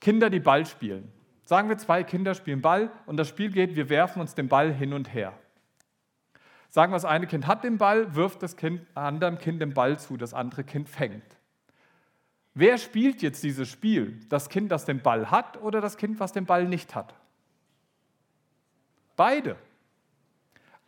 Kinder, 0.00 0.30
die 0.30 0.40
Ball 0.40 0.66
spielen. 0.66 1.12
Sagen 1.44 1.68
wir, 1.68 1.78
zwei 1.78 2.04
Kinder 2.04 2.34
spielen 2.34 2.62
Ball 2.62 2.90
und 3.06 3.16
das 3.16 3.28
Spiel 3.28 3.50
geht, 3.50 3.74
wir 3.74 3.88
werfen 3.88 4.20
uns 4.20 4.34
den 4.34 4.48
Ball 4.48 4.72
hin 4.72 4.92
und 4.92 5.12
her. 5.12 5.32
Sagen 6.68 6.92
wir, 6.92 6.96
das 6.96 7.04
eine 7.04 7.26
Kind 7.26 7.46
hat 7.46 7.64
den 7.64 7.78
Ball, 7.78 8.14
wirft 8.14 8.42
das 8.42 8.56
kind, 8.56 8.86
anderen 8.94 9.38
Kind 9.38 9.60
den 9.60 9.74
Ball 9.74 9.98
zu, 9.98 10.16
das 10.16 10.32
andere 10.32 10.64
Kind 10.64 10.88
fängt. 10.88 11.24
Wer 12.54 12.78
spielt 12.78 13.22
jetzt 13.22 13.42
dieses 13.42 13.68
Spiel? 13.68 14.20
Das 14.28 14.48
Kind, 14.48 14.70
das 14.70 14.84
den 14.84 15.00
Ball 15.00 15.30
hat 15.30 15.60
oder 15.60 15.80
das 15.80 15.96
Kind, 15.96 16.20
was 16.20 16.32
den 16.32 16.46
Ball 16.46 16.66
nicht 16.66 16.94
hat? 16.94 17.14
Beide. 19.16 19.56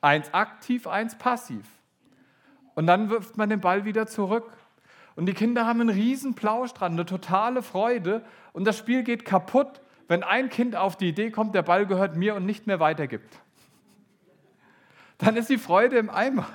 Eins 0.01 0.33
aktiv, 0.33 0.87
eins 0.87 1.17
passiv. 1.17 1.67
Und 2.75 2.87
dann 2.87 3.09
wirft 3.11 3.37
man 3.37 3.49
den 3.49 3.61
Ball 3.61 3.85
wieder 3.85 4.07
zurück. 4.07 4.57
Und 5.17 5.27
die 5.27 5.35
Kinder 5.35 5.67
haben 5.67 5.81
einen 5.81 5.91
riesen 5.91 6.35
Plausch 6.35 6.73
dran, 6.75 6.93
eine 6.93 7.07
totale 7.07 7.63
Freude. 7.63 8.25
Und 8.53 8.65
das 8.65 8.77
Spiel 8.77 9.03
geht 9.03 9.25
kaputt, 9.25 9.81
wenn 10.09 10.23
ein 10.23 10.49
Kind 10.49 10.77
auf 10.77 10.97
die 10.97 11.09
Idee 11.09 11.31
kommt, 11.31 11.55
der 11.55 11.63
Ball 11.63 11.87
gehört 11.87 12.17
mir 12.17 12.35
und 12.35 12.47
nicht 12.47 12.67
mehr 12.67 12.81
weitergibt. 12.81 13.41
Dann 15.19 15.37
ist 15.37 15.49
die 15.49 15.59
Freude 15.59 15.97
im 15.97 16.11
Eimer. 16.11 16.47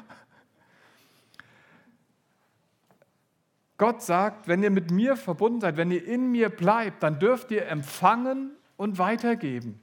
Gott 3.78 4.02
sagt, 4.02 4.48
wenn 4.48 4.62
ihr 4.62 4.72
mit 4.72 4.92
mir 4.92 5.16
verbunden 5.16 5.62
seid, 5.62 5.78
wenn 5.78 5.90
ihr 5.90 6.06
in 6.06 6.32
mir 6.32 6.50
bleibt, 6.50 7.02
dann 7.02 7.18
dürft 7.18 7.50
ihr 7.50 7.66
empfangen 7.68 8.52
und 8.76 8.98
weitergeben. 8.98 9.80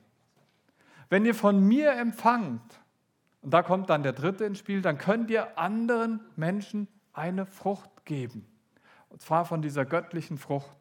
Wenn 1.08 1.25
ihr 1.25 1.35
von 1.35 1.66
mir 1.66 1.92
empfangt, 1.92 2.80
und 3.40 3.54
da 3.54 3.62
kommt 3.62 3.88
dann 3.90 4.02
der 4.02 4.12
dritte 4.12 4.44
ins 4.44 4.58
Spiel, 4.58 4.82
dann 4.82 4.99
könnt 4.99 5.30
ihr 5.30 5.56
anderen 5.56 6.20
Menschen 6.35 6.88
eine 7.12 7.46
Frucht 7.46 8.04
geben. 8.04 8.46
Und 9.08 9.23
zwar 9.23 9.46
von 9.46 9.62
dieser 9.62 9.85
göttlichen 9.85 10.37
Frucht. 10.37 10.75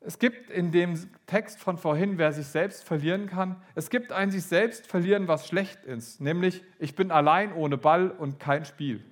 Es 0.00 0.18
gibt 0.18 0.50
in 0.50 0.72
dem 0.72 0.98
Text 1.26 1.58
von 1.58 1.76
vorhin, 1.76 2.16
wer 2.16 2.32
sich 2.32 2.46
selbst 2.46 2.84
verlieren 2.84 3.26
kann, 3.26 3.62
es 3.74 3.90
gibt 3.90 4.12
ein 4.12 4.30
sich 4.30 4.44
selbst 4.44 4.86
verlieren, 4.86 5.28
was 5.28 5.46
schlecht 5.46 5.84
ist, 5.84 6.20
nämlich 6.20 6.64
ich 6.78 6.94
bin 6.94 7.10
allein 7.10 7.52
ohne 7.52 7.76
Ball 7.76 8.10
und 8.10 8.40
kein 8.40 8.64
Spiel. 8.64 9.04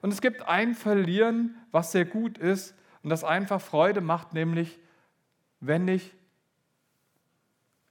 Und 0.00 0.10
es 0.12 0.22
gibt 0.22 0.48
ein 0.48 0.74
Verlieren, 0.74 1.54
was 1.70 1.92
sehr 1.92 2.06
gut 2.06 2.38
ist 2.38 2.74
und 3.02 3.10
das 3.10 3.24
einfach 3.24 3.60
Freude 3.60 4.00
macht, 4.00 4.32
nämlich 4.32 4.78
wenn 5.60 5.86
ich 5.86 6.14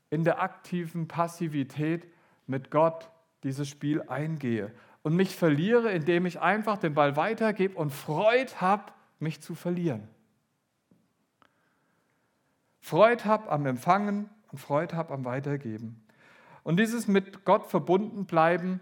in 0.09 0.23
der 0.23 0.41
aktiven 0.41 1.07
Passivität 1.07 2.07
mit 2.47 2.71
Gott 2.71 3.11
dieses 3.43 3.67
Spiel 3.67 4.01
eingehe 4.07 4.73
und 5.03 5.15
mich 5.15 5.35
verliere, 5.35 5.91
indem 5.91 6.25
ich 6.25 6.41
einfach 6.41 6.79
den 6.79 6.95
Ball 6.95 7.15
weitergebe 7.15 7.75
und 7.75 7.91
Freude 7.91 8.59
habe, 8.59 8.91
mich 9.19 9.41
zu 9.41 9.53
verlieren. 9.53 10.07
Freude 12.89 13.25
habe 13.25 13.51
am 13.51 13.67
Empfangen 13.67 14.31
und 14.51 14.58
Freude 14.58 14.96
habe 14.96 15.13
am 15.13 15.24
Weitergeben. 15.24 16.03
Und 16.63 16.79
dieses 16.79 17.08
mit 17.08 17.46
Gott 17.46 17.67
verbunden 17.67 18.25
bleiben 18.25 18.79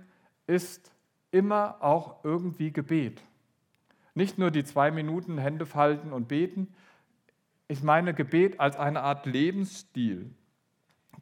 ist 0.48 0.94
immer 1.32 1.76
auch 1.82 2.24
irgendwie 2.24 2.72
Gebet. 2.72 3.22
Nicht 4.14 4.38
nur 4.38 4.50
die 4.50 4.64
zwei 4.64 4.92
Minuten 4.92 5.38
Hände 5.38 5.66
falten 5.66 6.14
und 6.14 6.30
beten. 6.30 6.74
Ich 7.68 7.84
meine 7.84 8.14
Gebet 8.14 8.62
als 8.62 8.78
eine 8.78 9.02
Art 9.02 9.26
Lebensstil. 9.26 10.34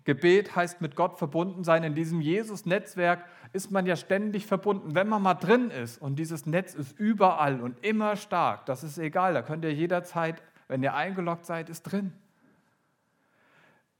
Gebet 0.04 0.56
heißt 0.56 0.80
mit 0.80 0.96
Gott 0.96 1.18
verbunden 1.18 1.64
sein. 1.64 1.84
In 1.84 1.96
diesem 1.96 2.22
Jesus-Netzwerk 2.22 3.26
ist 3.52 3.72
man 3.72 3.88
ja 3.88 3.96
ständig 3.96 4.46
verbunden. 4.46 4.94
Wenn 4.94 5.10
man 5.10 5.24
mal 5.24 5.34
drin 5.34 5.72
ist 5.72 6.00
und 6.00 6.20
dieses 6.20 6.46
Netz 6.46 6.76
ist 6.76 7.00
überall 7.00 7.62
und 7.62 7.84
immer 7.84 8.16
stark, 8.16 8.68
das 8.68 8.84
ist 8.84 9.00
egal. 9.00 9.34
Da 9.34 9.42
könnt 9.42 9.66
ihr 9.66 9.74
jederzeit, 9.74 10.44
wenn 10.68 10.84
ihr 10.84 10.94
eingeloggt 10.94 11.48
seid, 11.48 11.72
ist 11.72 11.82
drin. 11.82 12.14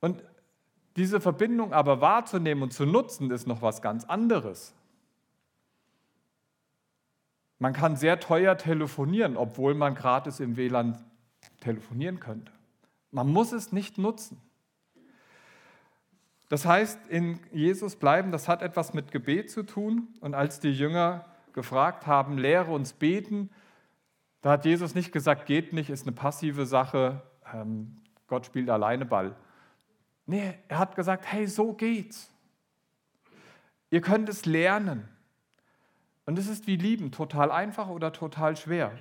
Und 0.06 0.24
diese 0.98 1.20
Verbindung 1.20 1.74
aber 1.74 2.00
wahrzunehmen 2.00 2.62
und 2.62 2.72
zu 2.72 2.86
nutzen, 2.86 3.32
ist 3.32 3.48
noch 3.48 3.64
was 3.64 3.82
ganz 3.82 4.06
anderes. 4.06 4.76
Man 7.58 7.74
kann 7.74 7.96
sehr 7.96 8.20
teuer 8.20 8.56
telefonieren, 8.56 9.36
obwohl 9.36 9.74
man 9.74 9.96
gratis 9.96 10.40
im 10.40 10.58
WLAN 10.58 11.04
telefonieren 11.60 12.20
könnte. 12.20 12.52
Man 13.10 13.30
muss 13.30 13.52
es 13.52 13.72
nicht 13.72 13.98
nutzen. 13.98 14.40
Das 16.50 16.68
heißt, 16.68 17.08
in 17.08 17.40
Jesus 17.52 17.96
bleiben, 17.96 18.32
das 18.32 18.48
hat 18.48 18.62
etwas 18.62 18.94
mit 18.94 19.12
Gebet 19.12 19.50
zu 19.50 19.64
tun. 19.64 20.10
Und 20.20 20.36
als 20.36 20.60
die 20.60 20.72
Jünger 20.72 21.26
gefragt 21.54 22.06
haben, 22.06 22.38
lehre 22.38 22.72
uns 22.72 22.94
beten, 22.94 23.50
da 24.44 24.52
hat 24.52 24.66
Jesus 24.66 24.94
nicht 24.94 25.12
gesagt, 25.12 25.48
geht 25.48 25.74
nicht, 25.74 25.90
ist 25.90 26.06
eine 26.06 26.16
passive 26.16 26.68
Sache, 26.68 27.24
ähm, 27.52 27.98
Gott 28.28 28.46
spielt 28.46 28.70
alleine 28.70 29.08
Ball. 29.08 29.36
Nee, 30.26 30.58
er 30.68 30.80
hat 30.80 30.96
gesagt, 30.96 31.26
hey, 31.32 31.48
so 31.48 31.74
geht's. 31.74 32.32
Ihr 33.90 34.02
könnt 34.02 34.28
es 34.30 34.46
lernen. 34.46 35.08
Und 36.26 36.40
es 36.40 36.48
ist 36.48 36.66
wie 36.66 36.76
Lieben, 36.76 37.12
total 37.12 37.52
einfach 37.52 37.88
oder 37.88 38.12
total 38.12 38.58
schwer. 38.58 38.98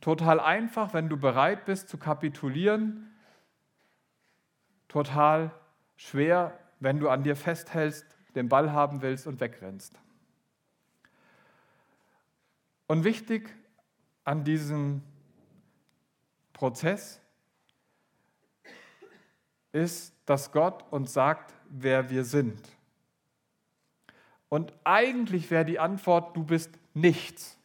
Total 0.00 0.40
einfach, 0.40 0.92
wenn 0.92 1.08
du 1.08 1.16
bereit 1.16 1.64
bist 1.64 1.88
zu 1.88 1.98
kapitulieren. 1.98 3.14
Total 4.88 5.52
schwer, 5.96 6.58
wenn 6.80 6.98
du 6.98 7.08
an 7.08 7.22
dir 7.22 7.36
festhältst, 7.36 8.04
den 8.34 8.48
Ball 8.48 8.72
haben 8.72 9.02
willst 9.02 9.26
und 9.26 9.40
wegrennst. 9.40 9.98
Und 12.86 13.04
wichtig 13.04 13.54
an 14.24 14.44
diesem 14.44 15.02
Prozess 16.52 17.20
ist, 19.72 20.17
dass 20.28 20.52
Gott 20.52 20.84
uns 20.90 21.12
sagt, 21.14 21.54
wer 21.70 22.10
wir 22.10 22.24
sind. 22.24 22.60
Und 24.50 24.72
eigentlich 24.84 25.50
wäre 25.50 25.64
die 25.64 25.78
Antwort, 25.78 26.36
du 26.36 26.44
bist 26.44 26.70
nichts. 26.92 27.58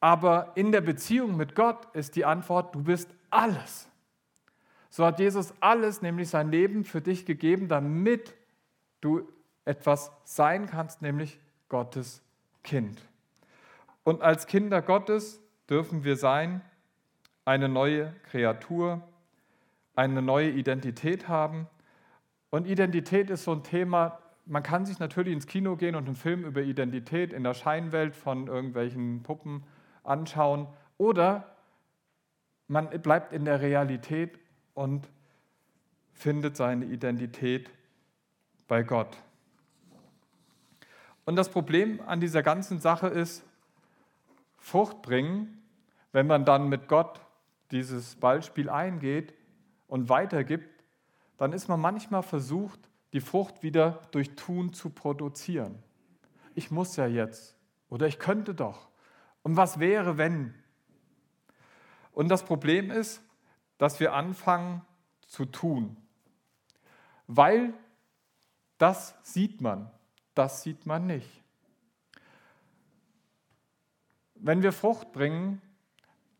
Aber 0.00 0.52
in 0.56 0.72
der 0.72 0.80
Beziehung 0.80 1.36
mit 1.36 1.54
Gott 1.54 1.86
ist 1.94 2.16
die 2.16 2.24
Antwort, 2.24 2.74
du 2.74 2.82
bist 2.82 3.10
alles. 3.30 3.88
So 4.90 5.06
hat 5.06 5.20
Jesus 5.20 5.54
alles, 5.60 6.02
nämlich 6.02 6.28
sein 6.28 6.50
Leben 6.50 6.84
für 6.84 7.00
dich 7.00 7.24
gegeben, 7.24 7.68
damit 7.68 8.34
du 9.00 9.28
etwas 9.64 10.10
sein 10.24 10.66
kannst, 10.66 11.00
nämlich 11.00 11.38
Gottes 11.68 12.22
Kind. 12.64 13.00
Und 14.02 14.20
als 14.20 14.48
Kinder 14.48 14.82
Gottes 14.82 15.40
dürfen 15.70 16.02
wir 16.02 16.16
sein, 16.16 16.60
eine 17.44 17.68
neue 17.68 18.12
Kreatur, 18.24 19.00
eine 19.94 20.22
neue 20.22 20.50
Identität 20.50 21.28
haben. 21.28 21.66
Und 22.50 22.66
Identität 22.66 23.30
ist 23.30 23.44
so 23.44 23.52
ein 23.52 23.62
Thema, 23.62 24.18
man 24.44 24.62
kann 24.62 24.84
sich 24.84 24.98
natürlich 24.98 25.32
ins 25.32 25.46
Kino 25.46 25.76
gehen 25.76 25.94
und 25.94 26.06
einen 26.06 26.16
Film 26.16 26.44
über 26.44 26.62
Identität 26.62 27.32
in 27.32 27.44
der 27.44 27.54
Scheinwelt 27.54 28.16
von 28.16 28.46
irgendwelchen 28.48 29.22
Puppen 29.22 29.64
anschauen 30.02 30.66
oder 30.98 31.56
man 32.68 32.88
bleibt 33.02 33.32
in 33.32 33.44
der 33.44 33.60
Realität 33.60 34.38
und 34.74 35.08
findet 36.12 36.56
seine 36.56 36.86
Identität 36.86 37.70
bei 38.66 38.82
Gott. 38.82 39.16
Und 41.24 41.36
das 41.36 41.50
Problem 41.50 42.00
an 42.06 42.20
dieser 42.20 42.42
ganzen 42.42 42.80
Sache 42.80 43.06
ist, 43.06 43.44
Frucht 44.58 45.02
bringen, 45.02 45.62
wenn 46.12 46.26
man 46.26 46.44
dann 46.44 46.68
mit 46.68 46.88
Gott 46.88 47.20
dieses 47.70 48.16
Ballspiel 48.16 48.68
eingeht 48.68 49.34
und 49.92 50.08
weitergibt, 50.08 50.86
dann 51.36 51.52
ist 51.52 51.68
man 51.68 51.78
manchmal 51.78 52.22
versucht, 52.22 52.80
die 53.12 53.20
Frucht 53.20 53.62
wieder 53.62 54.00
durch 54.10 54.34
Tun 54.36 54.72
zu 54.72 54.88
produzieren. 54.88 55.82
Ich 56.54 56.70
muss 56.70 56.96
ja 56.96 57.06
jetzt 57.06 57.58
oder 57.90 58.06
ich 58.06 58.18
könnte 58.18 58.54
doch. 58.54 58.88
Und 59.42 59.58
was 59.58 59.80
wäre, 59.80 60.16
wenn? 60.16 60.54
Und 62.12 62.30
das 62.30 62.42
Problem 62.42 62.90
ist, 62.90 63.22
dass 63.76 64.00
wir 64.00 64.14
anfangen 64.14 64.80
zu 65.26 65.44
tun, 65.44 65.98
weil 67.26 67.74
das 68.78 69.14
sieht 69.22 69.60
man, 69.60 69.90
das 70.34 70.62
sieht 70.62 70.86
man 70.86 71.06
nicht. 71.06 71.44
Wenn 74.36 74.62
wir 74.62 74.72
Frucht 74.72 75.12
bringen, 75.12 75.60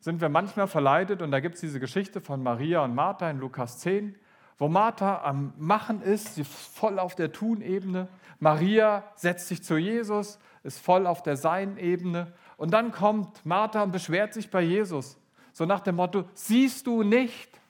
sind 0.02 0.21
wir 0.21 0.28
manchmal 0.28 0.66
verleitet, 0.66 1.23
und 1.23 1.30
da 1.30 1.38
gibt 1.38 1.54
es 1.54 1.61
diese 1.61 1.78
Geschichte 1.78 2.21
von 2.21 2.42
Maria 2.42 2.82
und 2.82 2.92
Martha 2.92 3.30
in 3.30 3.38
Lukas 3.38 3.78
10, 3.78 4.16
wo 4.59 4.66
Martha 4.66 5.23
am 5.23 5.54
Machen 5.59 6.02
ist, 6.02 6.35
sie 6.35 6.40
ist 6.40 6.52
voll 6.52 6.99
auf 6.99 7.14
der 7.14 7.30
Tun-Ebene. 7.30 8.09
Maria 8.40 9.04
setzt 9.14 9.47
sich 9.47 9.62
zu 9.62 9.76
Jesus, 9.76 10.40
ist 10.64 10.80
voll 10.80 11.06
auf 11.06 11.23
der 11.23 11.37
Sein-Ebene. 11.37 12.32
Und 12.56 12.73
dann 12.73 12.90
kommt 12.90 13.47
Martha 13.47 13.85
und 13.85 13.92
beschwert 13.92 14.35
sich 14.35 14.50
bei 14.50 14.62
Jesus, 14.62 15.21
so 15.52 15.66
nach 15.66 15.80
dem 15.80 15.94
Motto, 15.94 16.25
siehst 16.35 16.88
du 16.88 17.04
nicht? 17.04 17.61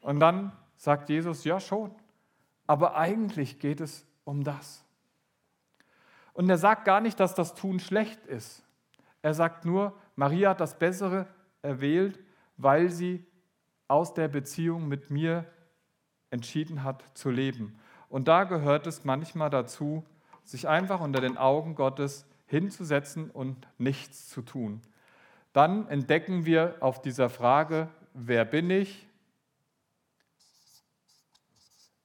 Und 0.00 0.20
dann 0.20 0.52
sagt 0.78 1.10
Jesus, 1.10 1.44
ja 1.44 1.60
schon, 1.60 1.94
aber 2.66 2.96
eigentlich 2.96 3.58
geht 3.58 3.82
es 3.82 4.06
um 4.24 4.42
das. 4.42 4.82
Und 6.32 6.48
er 6.48 6.56
sagt 6.56 6.86
gar 6.86 7.02
nicht, 7.02 7.20
dass 7.20 7.34
das 7.34 7.54
Tun 7.54 7.78
schlecht 7.78 8.24
ist. 8.24 8.62
Er 9.22 9.34
sagt 9.34 9.64
nur, 9.64 9.94
Maria 10.16 10.50
hat 10.50 10.60
das 10.60 10.78
Bessere 10.78 11.26
erwählt, 11.62 12.18
weil 12.56 12.90
sie 12.90 13.24
aus 13.88 14.14
der 14.14 14.28
Beziehung 14.28 14.88
mit 14.88 15.10
mir 15.10 15.44
entschieden 16.30 16.84
hat 16.84 17.04
zu 17.14 17.30
leben. 17.30 17.78
Und 18.08 18.28
da 18.28 18.44
gehört 18.44 18.86
es 18.86 19.04
manchmal 19.04 19.50
dazu, 19.50 20.04
sich 20.44 20.68
einfach 20.68 21.00
unter 21.00 21.20
den 21.20 21.36
Augen 21.36 21.74
Gottes 21.74 22.26
hinzusetzen 22.46 23.30
und 23.30 23.66
nichts 23.78 24.28
zu 24.28 24.42
tun. 24.42 24.80
Dann 25.52 25.88
entdecken 25.88 26.46
wir 26.46 26.76
auf 26.80 27.02
dieser 27.02 27.28
Frage, 27.28 27.88
wer 28.14 28.44
bin 28.44 28.70
ich? 28.70 29.06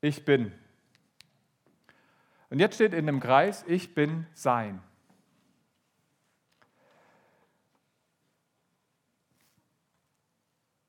Ich 0.02 0.26
bin. 0.26 0.52
Und 2.50 2.60
jetzt 2.60 2.76
steht 2.76 2.94
in 2.94 3.08
dem 3.08 3.20
Kreis, 3.20 3.64
ich 3.68 3.96
bin 3.96 4.28
sein. 4.34 4.82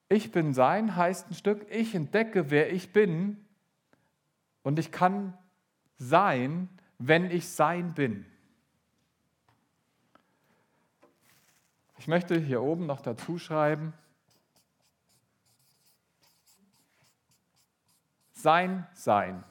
Ich 0.08 0.30
bin 0.30 0.54
sein 0.54 0.94
heißt 0.94 1.30
ein 1.30 1.34
Stück, 1.34 1.66
ich 1.70 1.94
entdecke, 1.94 2.50
wer 2.50 2.72
ich 2.72 2.92
bin 2.92 3.44
und 4.62 4.78
ich 4.78 4.92
kann 4.92 5.36
sein, 5.98 6.68
wenn 6.98 7.30
ich 7.30 7.48
sein 7.48 7.94
bin. 7.94 8.24
Ich 11.98 12.06
möchte 12.06 12.38
hier 12.38 12.62
oben 12.62 12.86
noch 12.86 13.00
dazu 13.00 13.38
schreiben, 13.38 13.92
sein 18.30 18.86
Sein. 18.92 19.42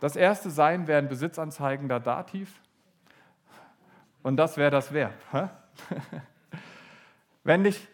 Das 0.00 0.16
erste 0.16 0.50
Sein 0.50 0.86
wäre 0.88 0.98
ein 0.98 1.08
besitzanzeigender 1.08 2.00
Dativ 2.00 2.60
und 4.22 4.36
das 4.36 4.56
wäre 4.56 4.70
das 4.70 4.92
Verb. 4.92 5.14
Wenn 7.44 7.64
ich, 7.64 7.88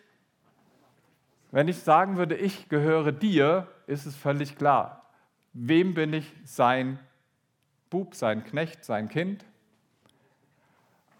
wenn 1.51 1.69
ich 1.69 1.79
sagen 1.79 2.17
würde, 2.17 2.37
ich 2.37 2.69
gehöre 2.69 3.13
dir, 3.13 3.69
ist 3.87 4.07
es 4.07 4.17
völlig 4.17 4.57
klar. 4.57 5.11
Wem 5.53 5.95
bin 5.95 6.13
ich 6.13 6.33
sein 6.45 6.99
Bub, 7.89 8.15
sein 8.15 8.45
Knecht, 8.45 8.85
sein 8.85 9.09
Kind? 9.09 9.45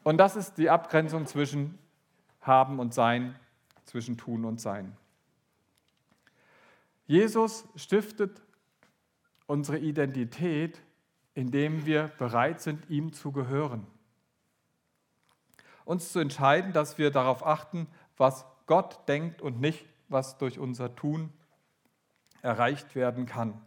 Und 0.03 0.19
das 0.19 0.37
ist 0.37 0.59
die 0.59 0.71
Abgrenzung 0.71 1.27
zwischen 1.27 1.79
haben 2.41 2.79
und 2.79 2.95
sein, 2.95 3.35
zwischen 3.85 4.17
tun 4.17 4.45
und 4.45 4.61
sein. 4.61 4.97
Jesus 7.07 7.69
stiftet 7.77 8.43
unsere 9.47 9.79
Identität, 9.79 10.81
indem 11.35 11.87
wir 11.87 12.09
bereit 12.19 12.61
sind, 12.61 12.89
ihm 12.91 13.13
zu 13.13 13.33
gehören. 13.33 13.87
Uns 15.85 16.11
zu 16.13 16.19
entscheiden, 16.19 16.73
dass 16.73 16.99
wir 16.99 17.11
darauf 17.11 17.47
achten, 17.47 17.87
was 18.17 18.45
Gott 18.67 19.09
denkt 19.09 19.43
und 19.43 19.61
nicht, 19.61 19.87
was 20.09 20.39
durch 20.39 20.59
unser 20.59 20.95
Tun 20.95 21.33
erreicht 22.43 22.95
werden 22.95 23.27
kann. 23.27 23.61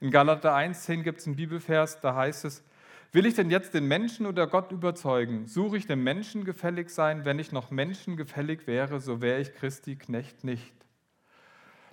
In 0.00 0.10
Galater 0.10 0.54
1,10 0.54 1.02
gibt 1.02 1.20
es 1.20 1.26
einen 1.26 1.36
Bibelvers, 1.36 2.00
da 2.00 2.14
heißt 2.14 2.44
es, 2.44 2.62
Will 3.12 3.24
ich 3.24 3.34
denn 3.34 3.50
jetzt 3.50 3.72
den 3.72 3.86
Menschen 3.86 4.26
oder 4.26 4.46
Gott 4.46 4.72
überzeugen? 4.72 5.46
Suche 5.46 5.78
ich 5.78 5.86
dem 5.86 6.04
Menschen 6.04 6.44
gefällig 6.44 6.90
sein? 6.90 7.24
Wenn 7.24 7.38
ich 7.38 7.50
noch 7.50 7.70
Menschen 7.70 8.16
gefällig 8.18 8.66
wäre, 8.66 9.00
so 9.00 9.22
wäre 9.22 9.40
ich 9.40 9.54
Christi 9.54 9.96
Knecht 9.96 10.44
nicht. 10.44 10.74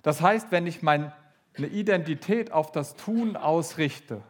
Das 0.02 0.20
heißt, 0.20 0.50
wenn 0.52 0.66
ich 0.66 0.82
meine 0.82 1.14
Identität 1.56 2.52
auf 2.52 2.72
das 2.72 2.94
Tun 2.94 3.36
ausrichte, 3.36 4.22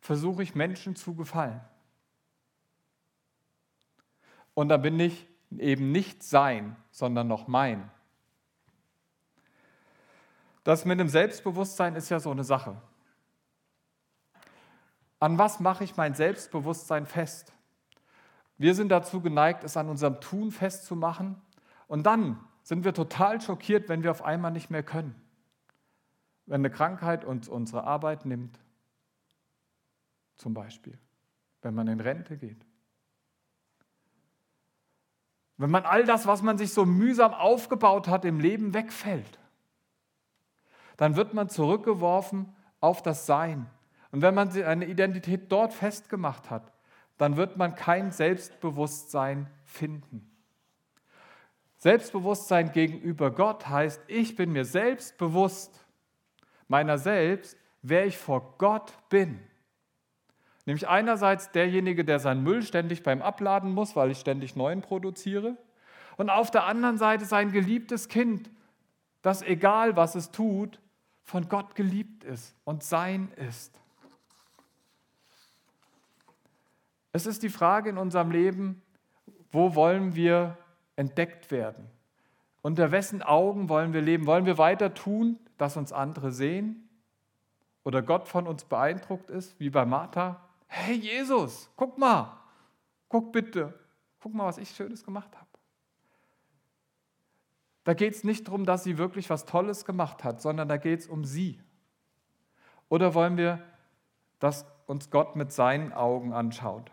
versuche 0.00 0.42
ich 0.42 0.54
Menschen 0.54 0.96
zu 0.96 1.14
gefallen. 1.14 1.60
Und 4.54 4.70
da 4.70 4.78
bin 4.78 4.98
ich 4.98 5.26
eben 5.58 5.92
nicht 5.92 6.22
sein, 6.22 6.76
sondern 6.90 7.28
noch 7.28 7.48
mein. 7.48 7.90
Das 10.64 10.84
mit 10.84 11.00
dem 11.00 11.08
Selbstbewusstsein 11.08 11.96
ist 11.96 12.10
ja 12.10 12.20
so 12.20 12.30
eine 12.30 12.44
Sache. 12.44 12.80
An 15.18 15.38
was 15.38 15.60
mache 15.60 15.84
ich 15.84 15.96
mein 15.96 16.14
Selbstbewusstsein 16.14 17.06
fest? 17.06 17.52
Wir 18.56 18.74
sind 18.74 18.90
dazu 18.90 19.20
geneigt, 19.20 19.64
es 19.64 19.76
an 19.76 19.88
unserem 19.88 20.20
Tun 20.20 20.50
festzumachen 20.50 21.40
und 21.88 22.04
dann 22.04 22.38
sind 22.62 22.84
wir 22.84 22.94
total 22.94 23.40
schockiert, 23.40 23.88
wenn 23.88 24.02
wir 24.02 24.10
auf 24.10 24.22
einmal 24.22 24.50
nicht 24.50 24.70
mehr 24.70 24.82
können. 24.82 25.14
Wenn 26.46 26.60
eine 26.60 26.70
Krankheit 26.70 27.24
uns 27.24 27.48
unsere 27.48 27.84
Arbeit 27.84 28.26
nimmt, 28.26 28.58
zum 30.36 30.54
Beispiel, 30.54 30.98
wenn 31.62 31.74
man 31.74 31.86
in 31.88 32.00
Rente 32.00 32.36
geht. 32.36 32.64
Wenn 35.60 35.70
man 35.70 35.84
all 35.84 36.04
das, 36.04 36.26
was 36.26 36.40
man 36.40 36.56
sich 36.56 36.72
so 36.72 36.86
mühsam 36.86 37.34
aufgebaut 37.34 38.08
hat, 38.08 38.24
im 38.24 38.40
Leben 38.40 38.72
wegfällt, 38.72 39.38
dann 40.96 41.16
wird 41.16 41.34
man 41.34 41.50
zurückgeworfen 41.50 42.50
auf 42.80 43.02
das 43.02 43.26
Sein. 43.26 43.66
Und 44.10 44.22
wenn 44.22 44.34
man 44.34 44.50
eine 44.62 44.86
Identität 44.86 45.52
dort 45.52 45.74
festgemacht 45.74 46.48
hat, 46.48 46.72
dann 47.18 47.36
wird 47.36 47.58
man 47.58 47.74
kein 47.74 48.10
Selbstbewusstsein 48.10 49.50
finden. 49.66 50.26
Selbstbewusstsein 51.76 52.72
gegenüber 52.72 53.30
Gott 53.30 53.68
heißt, 53.68 54.00
ich 54.06 54.36
bin 54.36 54.52
mir 54.52 54.64
selbst 54.64 55.18
bewusst 55.18 55.84
meiner 56.68 56.96
selbst, 56.96 57.58
wer 57.82 58.06
ich 58.06 58.16
vor 58.16 58.54
Gott 58.56 58.94
bin. 59.10 59.38
Nämlich 60.70 60.86
einerseits 60.86 61.50
derjenige, 61.50 62.04
der 62.04 62.20
seinen 62.20 62.44
Müll 62.44 62.62
ständig 62.62 63.02
beim 63.02 63.22
Abladen 63.22 63.74
muss, 63.74 63.96
weil 63.96 64.12
ich 64.12 64.20
ständig 64.20 64.54
neuen 64.54 64.82
produziere. 64.82 65.56
Und 66.16 66.30
auf 66.30 66.52
der 66.52 66.62
anderen 66.62 66.96
Seite 66.96 67.24
sein 67.24 67.50
geliebtes 67.50 68.06
Kind, 68.06 68.48
das 69.20 69.42
egal 69.42 69.96
was 69.96 70.14
es 70.14 70.30
tut, 70.30 70.80
von 71.24 71.48
Gott 71.48 71.74
geliebt 71.74 72.22
ist 72.22 72.54
und 72.62 72.84
sein 72.84 73.32
ist. 73.34 73.80
Es 77.10 77.26
ist 77.26 77.42
die 77.42 77.48
Frage 77.48 77.90
in 77.90 77.98
unserem 77.98 78.30
Leben, 78.30 78.80
wo 79.50 79.74
wollen 79.74 80.14
wir 80.14 80.56
entdeckt 80.94 81.50
werden? 81.50 81.90
Unter 82.62 82.92
wessen 82.92 83.24
Augen 83.24 83.68
wollen 83.68 83.92
wir 83.92 84.02
leben? 84.02 84.24
Wollen 84.26 84.46
wir 84.46 84.56
weiter 84.56 84.94
tun, 84.94 85.36
dass 85.58 85.76
uns 85.76 85.92
andere 85.92 86.30
sehen? 86.30 86.88
Oder 87.82 88.02
Gott 88.02 88.28
von 88.28 88.46
uns 88.46 88.62
beeindruckt 88.62 89.30
ist, 89.30 89.58
wie 89.58 89.70
bei 89.70 89.84
Martha? 89.84 90.46
Hey 90.72 90.94
Jesus, 90.94 91.68
guck 91.74 91.98
mal, 91.98 92.38
guck 93.08 93.32
bitte, 93.32 93.74
guck 94.20 94.32
mal, 94.32 94.46
was 94.46 94.56
ich 94.56 94.70
Schönes 94.70 95.04
gemacht 95.04 95.36
habe. 95.36 95.48
Da 97.82 97.92
geht 97.92 98.14
es 98.14 98.22
nicht 98.22 98.46
darum, 98.46 98.64
dass 98.64 98.84
sie 98.84 98.96
wirklich 98.96 99.30
was 99.30 99.46
Tolles 99.46 99.84
gemacht 99.84 100.22
hat, 100.22 100.40
sondern 100.40 100.68
da 100.68 100.76
geht 100.76 101.00
es 101.00 101.08
um 101.08 101.24
sie. 101.24 101.60
Oder 102.88 103.14
wollen 103.14 103.36
wir, 103.36 103.60
dass 104.38 104.64
uns 104.86 105.10
Gott 105.10 105.34
mit 105.34 105.50
seinen 105.50 105.92
Augen 105.92 106.32
anschaut 106.32 106.92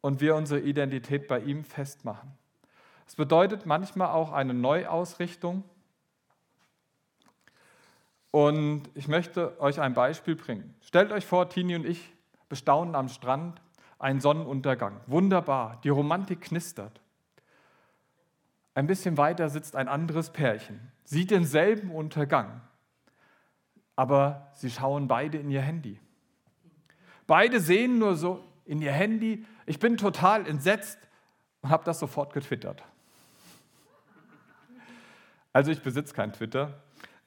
und 0.00 0.20
wir 0.20 0.36
unsere 0.36 0.60
Identität 0.60 1.26
bei 1.26 1.40
ihm 1.40 1.64
festmachen? 1.64 2.38
Es 3.04 3.16
bedeutet 3.16 3.66
manchmal 3.66 4.10
auch 4.10 4.30
eine 4.30 4.54
Neuausrichtung. 4.54 5.64
Und 8.32 8.90
ich 8.94 9.08
möchte 9.08 9.60
euch 9.60 9.80
ein 9.80 9.94
Beispiel 9.94 10.34
bringen. 10.34 10.74
Stellt 10.80 11.12
euch 11.12 11.26
vor, 11.26 11.48
Tini 11.48 11.76
und 11.76 11.86
ich 11.86 12.12
bestaunen 12.48 12.94
am 12.96 13.08
Strand 13.08 13.60
einen 13.98 14.20
Sonnenuntergang. 14.20 15.00
Wunderbar, 15.06 15.78
die 15.84 15.90
Romantik 15.90 16.40
knistert. 16.40 17.00
Ein 18.74 18.86
bisschen 18.86 19.18
weiter 19.18 19.50
sitzt 19.50 19.76
ein 19.76 19.86
anderes 19.86 20.30
Pärchen, 20.30 20.80
sieht 21.04 21.30
denselben 21.30 21.90
Untergang, 21.90 22.62
aber 23.96 24.48
sie 24.54 24.70
schauen 24.70 25.08
beide 25.08 25.36
in 25.36 25.50
ihr 25.50 25.60
Handy. 25.60 26.00
Beide 27.26 27.60
sehen 27.60 27.98
nur 27.98 28.16
so 28.16 28.42
in 28.64 28.80
ihr 28.80 28.92
Handy, 28.92 29.44
ich 29.66 29.78
bin 29.78 29.98
total 29.98 30.46
entsetzt 30.46 30.98
und 31.60 31.68
habe 31.68 31.84
das 31.84 31.98
sofort 31.98 32.32
getwittert. 32.32 32.82
Also 35.52 35.70
ich 35.70 35.82
besitze 35.82 36.14
kein 36.14 36.32
Twitter. 36.32 36.80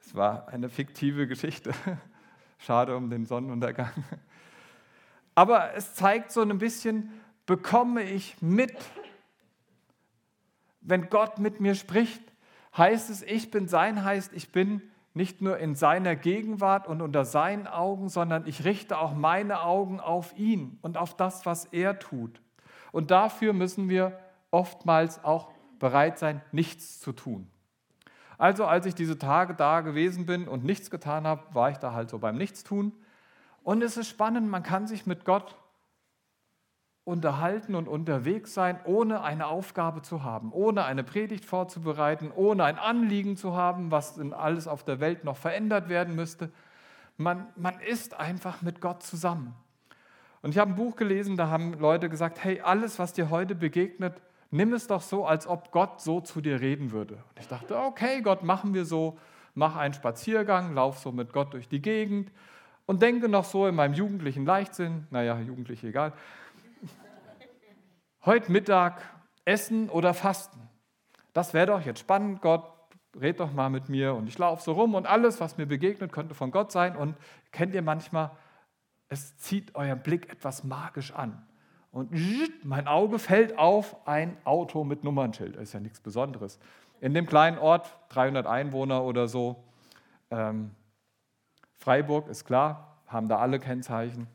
Es 0.05 0.13
war 0.13 0.47
eine 0.49 0.69
fiktive 0.69 1.25
Geschichte. 1.27 1.71
Schade 2.59 2.95
um 2.95 3.09
den 3.09 3.25
Sonnenuntergang. 3.25 3.91
Aber 5.33 5.73
es 5.73 5.95
zeigt 5.95 6.31
so 6.31 6.41
ein 6.41 6.57
bisschen, 6.59 7.11
bekomme 7.47 8.03
ich 8.03 8.39
mit, 8.39 8.75
wenn 10.81 11.09
Gott 11.09 11.39
mit 11.39 11.59
mir 11.59 11.73
spricht, 11.73 12.21
heißt 12.77 13.09
es, 13.09 13.23
ich 13.23 13.49
bin 13.49 13.67
sein, 13.67 14.03
heißt, 14.03 14.31
ich 14.33 14.51
bin 14.51 14.83
nicht 15.15 15.41
nur 15.41 15.57
in 15.57 15.73
seiner 15.73 16.15
Gegenwart 16.15 16.87
und 16.87 17.01
unter 17.01 17.25
seinen 17.25 17.65
Augen, 17.65 18.07
sondern 18.07 18.45
ich 18.45 18.63
richte 18.63 18.99
auch 18.99 19.15
meine 19.15 19.63
Augen 19.63 19.99
auf 19.99 20.37
ihn 20.37 20.77
und 20.83 20.97
auf 20.97 21.17
das, 21.17 21.47
was 21.47 21.65
er 21.65 21.97
tut. 21.97 22.41
Und 22.91 23.09
dafür 23.09 23.53
müssen 23.53 23.89
wir 23.89 24.19
oftmals 24.51 25.23
auch 25.23 25.51
bereit 25.79 26.19
sein, 26.19 26.41
nichts 26.51 26.99
zu 26.99 27.11
tun. 27.11 27.49
Also 28.37 28.65
als 28.65 28.85
ich 28.85 28.95
diese 28.95 29.17
Tage 29.17 29.53
da 29.53 29.81
gewesen 29.81 30.25
bin 30.25 30.47
und 30.47 30.63
nichts 30.63 30.89
getan 30.89 31.25
habe, 31.25 31.43
war 31.53 31.69
ich 31.69 31.77
da 31.77 31.93
halt 31.93 32.09
so 32.09 32.19
beim 32.19 32.37
Nichtstun. 32.37 32.91
Und 33.63 33.81
es 33.81 33.97
ist 33.97 34.09
spannend, 34.09 34.49
man 34.49 34.63
kann 34.63 34.87
sich 34.87 35.05
mit 35.05 35.25
Gott 35.25 35.55
unterhalten 37.05 37.75
und 37.75 37.87
unterwegs 37.87 38.53
sein, 38.53 38.79
ohne 38.83 39.21
eine 39.21 39.45
Aufgabe 39.45 40.01
zu 40.01 40.23
haben, 40.23 40.51
ohne 40.51 40.85
eine 40.85 41.03
Predigt 41.03 41.45
vorzubereiten, 41.45 42.31
ohne 42.35 42.63
ein 42.63 42.79
Anliegen 42.79 43.37
zu 43.37 43.55
haben, 43.55 43.91
was 43.91 44.17
in 44.17 44.33
alles 44.33 44.67
auf 44.67 44.83
der 44.83 44.99
Welt 44.99 45.23
noch 45.23 45.37
verändert 45.37 45.87
werden 45.87 46.15
müsste. 46.15 46.51
Man, 47.17 47.47
man 47.55 47.79
ist 47.79 48.19
einfach 48.19 48.61
mit 48.61 48.81
Gott 48.81 49.03
zusammen. 49.03 49.55
Und 50.41 50.51
ich 50.51 50.57
habe 50.57 50.71
ein 50.71 50.75
Buch 50.75 50.95
gelesen, 50.95 51.37
da 51.37 51.49
haben 51.49 51.73
Leute 51.73 52.09
gesagt, 52.09 52.43
hey, 52.43 52.61
alles, 52.61 52.99
was 52.99 53.13
dir 53.13 53.29
heute 53.29 53.55
begegnet, 53.55 54.21
nimm 54.51 54.73
es 54.73 54.87
doch 54.87 55.01
so, 55.01 55.25
als 55.25 55.47
ob 55.47 55.71
Gott 55.71 56.01
so 56.01 56.21
zu 56.21 56.41
dir 56.41 56.61
reden 56.61 56.91
würde. 56.91 57.15
Und 57.15 57.39
ich 57.39 57.47
dachte, 57.47 57.77
okay, 57.77 58.21
Gott, 58.21 58.43
machen 58.43 58.73
wir 58.73 58.85
so, 58.85 59.17
mach 59.53 59.75
einen 59.75 59.93
Spaziergang, 59.93 60.73
lauf 60.73 60.99
so 60.99 61.11
mit 61.11 61.33
Gott 61.33 61.53
durch 61.53 61.67
die 61.67 61.81
Gegend 61.81 62.31
und 62.85 63.01
denke 63.01 63.29
noch 63.29 63.45
so 63.45 63.67
in 63.67 63.75
meinem 63.75 63.93
jugendlichen 63.93 64.45
Leichtsinn, 64.45 65.07
naja, 65.09 65.39
jugendlich 65.39 65.83
egal, 65.83 66.13
heute 68.25 68.51
Mittag 68.51 69.01
essen 69.45 69.89
oder 69.89 70.13
fasten. 70.13 70.59
Das 71.33 71.53
wäre 71.53 71.67
doch 71.67 71.81
jetzt 71.81 71.99
spannend, 71.99 72.41
Gott, 72.41 72.71
red 73.19 73.39
doch 73.39 73.51
mal 73.51 73.69
mit 73.69 73.89
mir 73.89 74.13
und 74.13 74.27
ich 74.27 74.37
laufe 74.37 74.63
so 74.63 74.73
rum 74.73 74.95
und 74.95 75.05
alles, 75.05 75.39
was 75.39 75.57
mir 75.57 75.65
begegnet, 75.65 76.11
könnte 76.11 76.35
von 76.35 76.51
Gott 76.51 76.71
sein. 76.71 76.95
Und 76.95 77.15
kennt 77.51 77.73
ihr 77.73 77.81
manchmal, 77.81 78.31
es 79.07 79.37
zieht 79.37 79.75
euren 79.75 80.01
Blick 80.01 80.29
etwas 80.31 80.63
magisch 80.63 81.13
an. 81.13 81.45
Und 81.95 82.11
mein 82.65 82.89
Auge 82.89 83.19
fällt 83.19 83.57
auf 83.57 84.05
ein 84.05 84.35
Auto 84.43 84.83
mit 84.83 85.05
Nummernschild. 85.05 85.55
Das 85.55 85.63
ist 85.63 85.73
ja 85.73 85.79
nichts 85.79 86.01
Besonderes. 86.01 86.59
In 86.99 87.13
dem 87.13 87.25
kleinen 87.25 87.57
Ort, 87.57 87.97
300 88.09 88.45
Einwohner 88.45 89.01
oder 89.05 89.29
so, 89.29 89.63
ähm, 90.29 90.71
Freiburg 91.71 92.27
ist 92.27 92.43
klar, 92.43 92.97
haben 93.07 93.29
da 93.29 93.37
alle 93.37 93.61
Kennzeichen. 93.61 94.27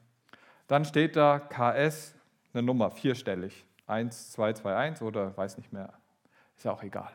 Dann 0.69 0.87
steht 0.87 1.17
da 1.17 1.39
KS, 1.39 2.15
eine 2.55 2.63
Nummer, 2.63 2.91
vierstellig. 2.91 3.67
1221 3.87 5.07
oder 5.07 5.37
weiß 5.37 5.59
nicht 5.59 5.71
mehr. 5.71 5.93
Ist 6.57 6.65
ja 6.65 6.73
auch 6.73 6.83
egal. 6.83 7.11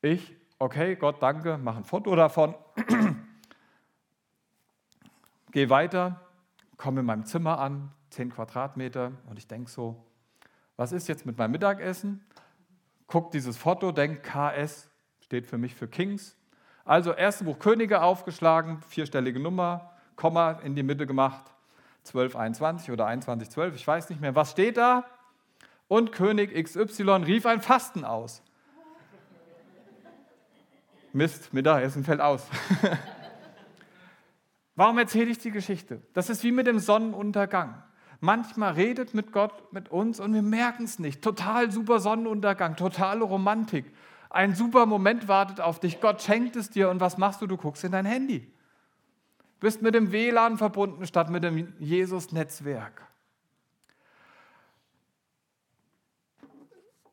Ich, 0.00 0.34
okay, 0.58 0.96
Gott 0.96 1.22
danke, 1.22 1.58
mache 1.58 1.76
ein 1.76 1.84
Foto 1.84 2.16
davon, 2.16 2.54
gehe 5.52 5.68
weiter, 5.68 6.18
komme 6.78 7.00
in 7.00 7.06
meinem 7.06 7.26
Zimmer 7.26 7.58
an, 7.58 7.92
10 8.10 8.30
Quadratmeter 8.30 9.12
und 9.28 9.38
ich 9.38 9.46
denke 9.46 9.70
so, 9.70 10.04
was 10.76 10.92
ist 10.92 11.08
jetzt 11.08 11.26
mit 11.26 11.38
meinem 11.38 11.52
Mittagessen? 11.52 12.24
Guck 13.06 13.30
dieses 13.30 13.56
Foto, 13.56 13.92
denk 13.92 14.22
KS 14.22 14.90
steht 15.20 15.46
für 15.46 15.58
mich 15.58 15.74
für 15.74 15.88
Kings. 15.88 16.36
Also 16.84 17.12
erste 17.12 17.44
Buch 17.44 17.58
Könige 17.58 18.02
aufgeschlagen, 18.02 18.80
vierstellige 18.88 19.38
Nummer, 19.40 19.92
Komma 20.16 20.52
in 20.52 20.74
die 20.74 20.82
Mitte 20.82 21.06
gemacht, 21.06 21.52
1221 22.06 22.90
oder 22.90 23.04
2112, 23.04 23.74
ich 23.74 23.86
weiß 23.86 24.10
nicht 24.10 24.20
mehr. 24.20 24.34
Was 24.34 24.52
steht 24.52 24.76
da? 24.76 25.04
Und 25.88 26.12
König 26.12 26.54
XY 26.54 27.24
rief 27.24 27.46
ein 27.46 27.60
Fasten 27.60 28.04
aus. 28.04 28.42
Mist, 31.12 31.52
Mittagessen 31.52 32.04
fällt 32.04 32.20
aus. 32.20 32.46
Warum 34.76 34.96
erzähle 34.98 35.30
ich 35.30 35.38
die 35.38 35.50
Geschichte? 35.50 36.00
Das 36.14 36.30
ist 36.30 36.44
wie 36.44 36.52
mit 36.52 36.66
dem 36.66 36.78
Sonnenuntergang. 36.78 37.82
Manchmal 38.20 38.74
redet 38.74 39.14
mit 39.14 39.32
Gott 39.32 39.72
mit 39.72 39.90
uns 39.90 40.20
und 40.20 40.34
wir 40.34 40.42
merken 40.42 40.84
es 40.84 40.98
nicht. 40.98 41.22
Total 41.22 41.70
super 41.70 42.00
Sonnenuntergang, 42.00 42.76
totale 42.76 43.24
Romantik. 43.24 43.86
Ein 44.28 44.54
super 44.54 44.86
Moment 44.86 45.26
wartet 45.26 45.60
auf 45.60 45.80
dich. 45.80 46.00
Gott 46.00 46.22
schenkt 46.22 46.54
es 46.54 46.70
dir 46.70 46.90
und 46.90 47.00
was 47.00 47.18
machst 47.18 47.40
du? 47.40 47.46
Du 47.46 47.56
guckst 47.56 47.82
in 47.82 47.92
dein 47.92 48.04
Handy. 48.04 48.52
Bist 49.58 49.82
mit 49.82 49.94
dem 49.94 50.12
WLAN 50.12 50.58
verbunden 50.58 51.06
statt 51.06 51.30
mit 51.30 51.44
dem 51.44 51.74
Jesus-Netzwerk. 51.78 53.06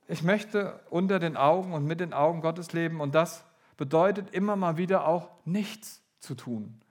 Ich 0.09 0.23
möchte 0.23 0.79
unter 0.89 1.19
den 1.19 1.35
Augen 1.35 1.73
und 1.73 1.85
mit 1.85 1.99
den 1.99 2.13
Augen 2.13 2.41
Gottes 2.41 2.71
leben 2.71 3.01
und 3.01 3.15
das 3.15 3.43
bedeutet 3.75 4.31
immer 4.31 4.55
mal 4.55 4.77
wieder 4.77 5.07
auch 5.07 5.29
nichts 5.45 6.01
zu 6.19 6.35
tun. 6.35 6.81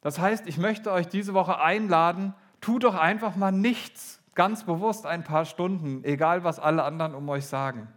Das 0.00 0.18
heißt, 0.18 0.46
ich 0.46 0.58
möchte 0.58 0.92
euch 0.92 1.08
diese 1.08 1.34
Woche 1.34 1.60
einladen, 1.60 2.34
tu 2.64 2.78
doch 2.78 2.94
einfach 2.94 3.36
mal 3.36 3.52
nichts, 3.52 4.22
ganz 4.34 4.64
bewusst 4.64 5.04
ein 5.04 5.22
paar 5.22 5.44
Stunden, 5.44 6.02
egal 6.02 6.44
was 6.44 6.58
alle 6.58 6.82
anderen 6.82 7.14
um 7.14 7.28
euch 7.28 7.44
sagen. 7.44 7.88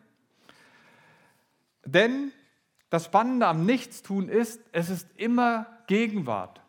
Denn 1.86 2.34
das 2.90 3.06
Spannende 3.06 3.48
am 3.48 3.66
Nichtstun 3.66 4.28
ist, 4.28 4.60
es 4.74 4.90
ist 4.90 5.08
immer 5.16 5.68
Gegenwart. 5.88 6.60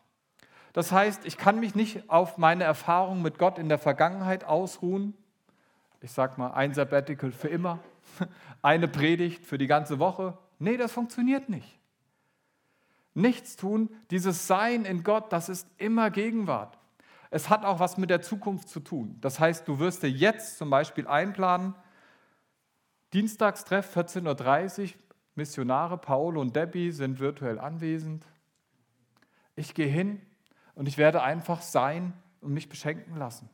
Das 0.73 0.93
heißt, 0.93 1.27
ich 1.27 1.37
kann 1.39 1.59
mich 1.59 1.75
nicht 1.75 2.09
auf 2.09 2.39
meine 2.39 2.63
Erfahrung 2.63 3.21
mit 3.21 3.37
Gott 3.37 3.59
in 3.59 3.69
der 3.69 3.79
Vergangenheit 3.79 4.45
ausruhen. 4.45 5.15
Ich 6.01 6.13
sage 6.13 6.35
mal, 6.37 6.53
ein 6.53 6.75
Sabbatical 6.75 7.33
für 7.33 7.49
immer, 7.49 7.81
eine 8.63 8.87
Predigt 8.87 9.45
für 9.45 9.59
die 9.59 9.67
ganze 9.67 9.99
Woche. 9.99 10.39
Nee, 10.61 10.77
das 10.77 10.93
funktioniert 10.93 11.49
nicht. 11.49 11.81
Nichtstun, 13.15 13.91
dieses 14.13 14.47
Sein 14.47 14.85
in 14.85 15.03
Gott, 15.03 15.33
das 15.33 15.49
ist 15.49 15.67
immer 15.79 16.13
Gegenwart. 16.13 16.78
Es 17.31 17.51
hat 17.51 17.65
auch 17.65 17.81
was 17.81 17.99
mit 17.99 18.11
der 18.11 18.23
Zukunft 18.23 18.69
zu 18.69 18.81
tun. 18.81 19.19
Das 19.21 19.39
heißt, 19.39 19.69
du 19.69 19.79
wirst 19.79 20.03
dir 20.03 20.11
jetzt 20.11 20.59
zum 20.59 20.71
Beispiel 20.71 21.07
einplanen, 21.07 21.75
Dienstagstreff 23.13 23.97
14.30 23.97 24.83
Uhr, 24.83 24.99
Missionare 25.35 25.99
Paul 25.99 26.37
und 26.37 26.57
Debbie 26.57 26.91
sind 26.91 27.21
virtuell 27.21 27.59
anwesend. 27.59 28.27
Ich 29.57 29.75
gehe 29.75 29.87
hin 29.87 30.21
und 30.75 30.89
ich 30.89 30.99
werde 30.99 31.23
einfach 31.23 31.63
sein 31.63 32.13
und 32.41 32.53
mich 32.53 32.69
beschenken 32.69 33.17
lassen. 33.17 33.49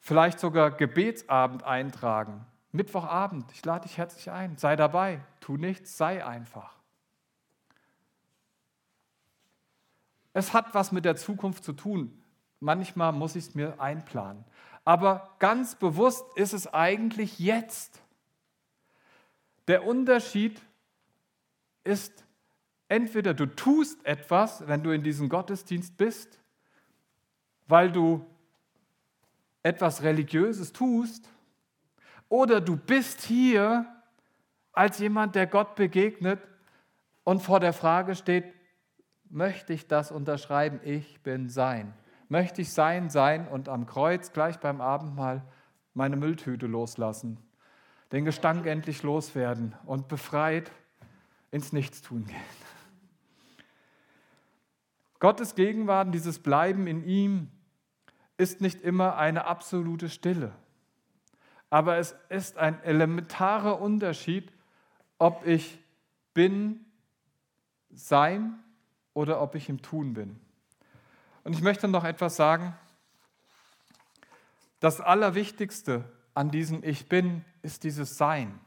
Vielleicht 0.00 0.40
sogar 0.40 0.70
Gebetsabend 0.70 1.64
eintragen. 1.64 2.46
Mittwochabend, 2.72 3.50
ich 3.52 3.64
lade 3.64 3.86
dich 3.86 3.98
herzlich 3.98 4.30
ein. 4.30 4.56
Sei 4.56 4.76
dabei, 4.76 5.20
tu 5.40 5.56
nichts, 5.56 5.96
sei 5.96 6.24
einfach. 6.24 6.76
Es 10.32 10.52
hat 10.52 10.74
was 10.74 10.92
mit 10.92 11.04
der 11.04 11.16
Zukunft 11.16 11.64
zu 11.64 11.72
tun. 11.72 12.22
Manchmal 12.60 13.12
muss 13.12 13.36
ich 13.36 13.48
es 13.48 13.54
mir 13.54 13.80
einplanen. 13.80 14.44
Aber 14.84 15.34
ganz 15.38 15.74
bewusst 15.74 16.24
ist 16.34 16.52
es 16.52 16.72
eigentlich 16.72 17.38
jetzt. 17.38 18.02
Der 19.66 19.86
Unterschied 19.86 20.60
ist, 21.84 22.24
entweder 22.88 23.34
du 23.34 23.46
tust 23.46 24.04
etwas, 24.06 24.66
wenn 24.66 24.82
du 24.82 24.90
in 24.90 25.02
diesem 25.02 25.28
Gottesdienst 25.28 25.96
bist, 25.96 26.38
weil 27.66 27.92
du 27.92 28.24
etwas 29.62 30.02
Religiöses 30.02 30.72
tust, 30.72 31.28
oder 32.30 32.60
du 32.60 32.76
bist 32.76 33.22
hier 33.22 33.86
als 34.72 34.98
jemand, 34.98 35.34
der 35.34 35.46
Gott 35.46 35.74
begegnet 35.76 36.40
und 37.24 37.42
vor 37.42 37.60
der 37.60 37.72
Frage 37.72 38.14
steht, 38.14 38.44
möchte 39.30 39.72
ich 39.72 39.86
das 39.86 40.10
unterschreiben? 40.10 40.80
Ich 40.84 41.20
bin 41.22 41.48
sein. 41.48 41.92
Möchte 42.28 42.62
ich 42.62 42.72
sein, 42.72 43.10
sein 43.10 43.48
und 43.48 43.68
am 43.68 43.86
Kreuz 43.86 44.32
gleich 44.32 44.58
beim 44.58 44.80
Abendmahl 44.80 45.42
meine 45.94 46.16
Mülltüte 46.16 46.66
loslassen, 46.66 47.38
den 48.12 48.24
Gestank 48.24 48.66
endlich 48.66 49.02
loswerden 49.02 49.74
und 49.86 50.08
befreit 50.08 50.70
ins 51.50 51.72
Nichtstun 51.72 52.26
gehen. 52.26 52.36
Gottes 55.18 55.54
Gegenwart, 55.54 56.14
dieses 56.14 56.38
Bleiben 56.38 56.86
in 56.86 57.02
ihm, 57.04 57.50
ist 58.36 58.60
nicht 58.60 58.82
immer 58.82 59.16
eine 59.16 59.46
absolute 59.46 60.08
Stille. 60.08 60.52
Aber 61.70 61.96
es 61.96 62.14
ist 62.28 62.56
ein 62.56 62.82
elementarer 62.84 63.80
Unterschied, 63.80 64.52
ob 65.18 65.46
ich 65.46 65.78
bin, 66.34 66.84
sein 67.90 68.58
oder 69.12 69.42
ob 69.42 69.54
ich 69.54 69.68
im 69.68 69.82
Tun 69.82 70.14
bin. 70.14 70.38
Und 71.48 71.54
ich 71.54 71.62
möchte 71.62 71.88
noch 71.88 72.04
etwas 72.04 72.36
sagen. 72.36 72.76
Das 74.80 75.00
Allerwichtigste 75.00 76.04
an 76.34 76.50
diesem 76.50 76.84
Ich 76.84 77.08
bin 77.08 77.42
ist 77.62 77.84
dieses 77.84 78.18
Sein. 78.18 78.60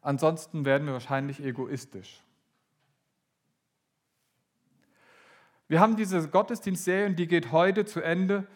Ansonsten 0.00 0.64
werden 0.64 0.86
wir 0.86 0.94
wahrscheinlich 0.94 1.44
egoistisch. 1.44 2.22
Wir 5.68 5.78
haben 5.78 5.94
diese 5.96 6.26
Gottesdienstserie 6.26 7.04
und 7.04 7.16
die 7.16 7.26
geht 7.26 7.52
heute 7.52 7.84
zu 7.84 8.00
Ende. 8.00 8.46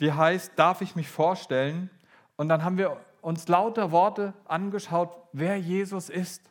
Die 0.00 0.12
heißt, 0.12 0.52
darf 0.56 0.82
ich 0.82 0.94
mich 0.94 1.08
vorstellen? 1.08 1.88
Und 2.36 2.50
dann 2.50 2.64
haben 2.64 2.76
wir 2.76 3.00
uns 3.22 3.48
lauter 3.48 3.92
Worte 3.92 4.34
angeschaut, 4.44 5.16
wer 5.32 5.58
Jesus 5.58 6.10
ist. 6.10 6.42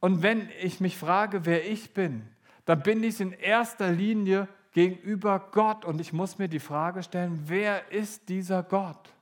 Und 0.00 0.22
wenn 0.22 0.48
ich 0.62 0.80
mich 0.80 0.96
frage, 0.96 1.44
wer 1.44 1.70
ich 1.70 1.92
bin, 1.92 2.26
dann 2.66 2.82
bin 2.82 3.02
ich 3.02 3.20
in 3.20 3.32
erster 3.32 3.90
Linie 3.90 4.48
gegenüber 4.72 5.48
Gott 5.52 5.84
und 5.84 6.00
ich 6.00 6.12
muss 6.12 6.36
mir 6.36 6.48
die 6.48 6.60
Frage 6.60 7.02
stellen, 7.02 7.44
wer 7.46 7.90
ist 7.90 8.28
dieser 8.28 8.62
Gott? 8.62 9.14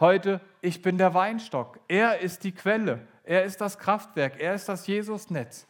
Heute, 0.00 0.40
ich 0.60 0.82
bin 0.82 0.98
der 0.98 1.14
Weinstock, 1.14 1.78
er 1.86 2.18
ist 2.18 2.44
die 2.44 2.52
Quelle, 2.52 3.06
er 3.24 3.44
ist 3.44 3.60
das 3.60 3.78
Kraftwerk, 3.78 4.40
er 4.40 4.54
ist 4.54 4.68
das 4.68 4.86
Jesusnetz. 4.86 5.66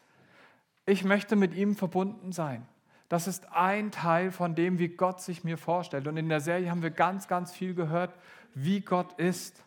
Ich 0.87 1.05
möchte 1.05 1.37
mit 1.37 1.55
ihm 1.55 1.77
verbunden 1.77 2.33
sein. 2.33 2.67
Das 3.09 3.27
ist 3.27 3.51
ein 3.53 3.91
Teil 3.91 4.31
von 4.31 4.55
dem, 4.55 4.79
wie 4.79 4.89
Gott 4.89 5.21
sich 5.21 5.45
mir 5.45 5.59
vorstellt. 5.59 6.07
Und 6.07 6.17
in 6.19 6.29
der 6.29 6.41
Serie 6.41 6.71
haben 6.71 6.83
wir 6.83 6.91
ganz, 6.91 7.27
ganz 7.27 7.53
viel 7.53 7.75
gehört, 7.75 8.15
wie 8.55 8.81
Gott 8.81 9.19
ist. 9.19 9.65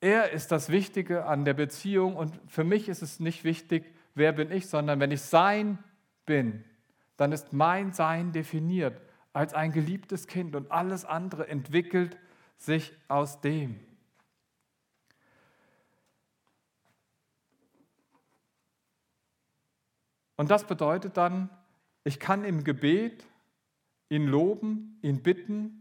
Er 0.00 0.32
ist 0.32 0.52
das 0.52 0.68
Wichtige 0.68 1.26
an 1.26 1.44
der 1.44 1.54
Beziehung 1.54 2.16
und 2.16 2.38
für 2.46 2.64
mich 2.64 2.88
ist 2.88 3.02
es 3.02 3.20
nicht 3.20 3.44
wichtig, 3.44 3.93
wer 4.14 4.32
bin 4.32 4.50
ich, 4.50 4.68
sondern 4.68 5.00
wenn 5.00 5.10
ich 5.10 5.20
sein 5.20 5.78
bin, 6.26 6.64
dann 7.16 7.32
ist 7.32 7.52
mein 7.52 7.92
Sein 7.92 8.32
definiert 8.32 9.00
als 9.32 9.52
ein 9.52 9.72
geliebtes 9.72 10.26
Kind 10.26 10.54
und 10.54 10.70
alles 10.70 11.04
andere 11.04 11.48
entwickelt 11.48 12.16
sich 12.56 12.92
aus 13.08 13.40
dem. 13.40 13.80
Und 20.36 20.50
das 20.50 20.66
bedeutet 20.66 21.16
dann, 21.16 21.50
ich 22.02 22.18
kann 22.18 22.44
im 22.44 22.64
Gebet 22.64 23.24
ihn 24.08 24.26
loben, 24.26 24.98
ihn 25.02 25.22
bitten, 25.22 25.80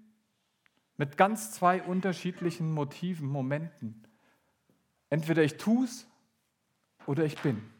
mit 0.98 1.17
ganz 1.17 1.52
zwei 1.52 1.82
unterschiedlichen 1.82 2.72
Motiven, 2.72 3.28
Momenten. 3.28 4.08
Entweder 5.10 5.43
ich 5.43 5.58
tue 5.58 5.86
es 5.86 6.08
oder 7.08 7.26
ich 7.26 7.38
bin. 7.39 7.72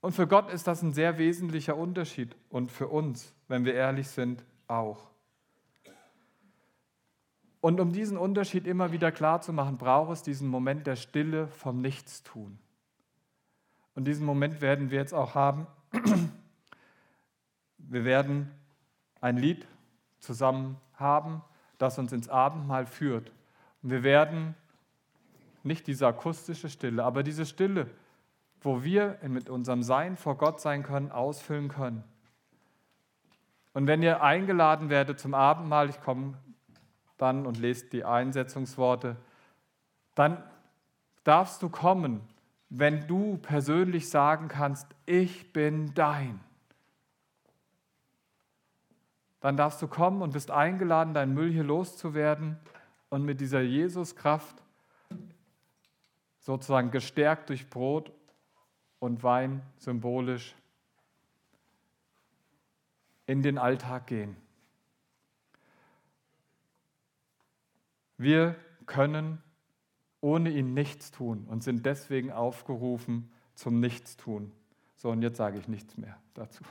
Und 0.00 0.12
für 0.12 0.26
Gott 0.26 0.50
ist 0.50 0.66
das 0.66 0.82
ein 0.82 0.92
sehr 0.92 1.18
wesentlicher 1.18 1.76
Unterschied 1.76 2.36
und 2.50 2.70
für 2.70 2.88
uns, 2.88 3.34
wenn 3.48 3.64
wir 3.64 3.74
ehrlich 3.74 4.08
sind, 4.08 4.44
auch. 4.68 5.08
Und 7.60 7.80
um 7.80 7.92
diesen 7.92 8.16
Unterschied 8.16 8.66
immer 8.66 8.92
wieder 8.92 9.10
klar 9.10 9.40
zu 9.40 9.52
machen, 9.52 9.78
braucht 9.78 10.12
es 10.12 10.22
diesen 10.22 10.48
Moment 10.48 10.86
der 10.86 10.94
Stille 10.94 11.48
vom 11.48 11.80
Nichtstun. 11.80 12.58
Und 13.96 14.04
diesen 14.04 14.24
Moment 14.24 14.60
werden 14.60 14.92
wir 14.92 14.98
jetzt 14.98 15.12
auch 15.12 15.34
haben. 15.34 15.66
Wir 17.78 18.04
werden 18.04 18.50
ein 19.20 19.36
Lied 19.36 19.66
zusammen 20.20 20.76
haben, 20.94 21.42
das 21.78 21.98
uns 21.98 22.12
ins 22.12 22.28
Abendmahl 22.28 22.86
führt. 22.86 23.32
Und 23.82 23.90
wir 23.90 24.04
werden 24.04 24.54
nicht 25.64 25.86
diese 25.88 26.06
akustische 26.06 26.68
Stille, 26.68 27.02
aber 27.02 27.24
diese 27.24 27.44
Stille, 27.44 27.90
wo 28.60 28.82
wir 28.82 29.18
mit 29.22 29.48
unserem 29.48 29.82
Sein 29.82 30.16
vor 30.16 30.36
Gott 30.36 30.60
sein 30.60 30.82
können, 30.82 31.10
ausfüllen 31.10 31.68
können. 31.68 32.04
Und 33.74 33.86
wenn 33.86 34.02
ihr 34.02 34.22
eingeladen 34.22 34.90
werdet 34.90 35.20
zum 35.20 35.34
Abendmahl, 35.34 35.88
ich 35.88 36.00
komme 36.00 36.34
dann 37.16 37.46
und 37.46 37.58
lese 37.58 37.86
die 37.86 38.04
Einsetzungsworte, 38.04 39.16
dann 40.14 40.42
darfst 41.24 41.62
du 41.62 41.68
kommen 41.68 42.22
wenn 42.70 43.06
du 43.06 43.38
persönlich 43.38 44.10
sagen 44.10 44.48
kannst, 44.48 44.86
ich 45.06 45.52
bin 45.52 45.94
dein. 45.94 46.40
Dann 49.40 49.56
darfst 49.56 49.80
du 49.80 49.88
kommen 49.88 50.20
und 50.20 50.32
bist 50.32 50.50
eingeladen, 50.50 51.14
deinen 51.14 51.32
Müll 51.32 51.50
hier 51.50 51.64
loszuwerden 51.64 52.58
und 53.08 53.24
mit 53.24 53.40
dieser 53.40 53.60
Jesuskraft 53.60 54.62
sozusagen 56.40 56.90
gestärkt 56.90 57.48
durch 57.48 57.70
Brot 57.70 58.12
und 58.98 59.22
Wein 59.22 59.62
symbolisch 59.76 60.54
in 63.26 63.42
den 63.42 63.58
Alltag 63.58 64.06
gehen. 64.06 64.36
Wir 68.16 68.56
können 68.86 69.42
ohne 70.20 70.50
ihn 70.50 70.74
nichts 70.74 71.10
tun 71.10 71.46
und 71.48 71.62
sind 71.62 71.86
deswegen 71.86 72.32
aufgerufen 72.32 73.30
zum 73.54 73.80
Nichtstun. 73.80 74.52
So, 74.96 75.10
und 75.10 75.22
jetzt 75.22 75.36
sage 75.36 75.58
ich 75.58 75.68
nichts 75.68 75.96
mehr 75.96 76.18
dazu. 76.34 76.64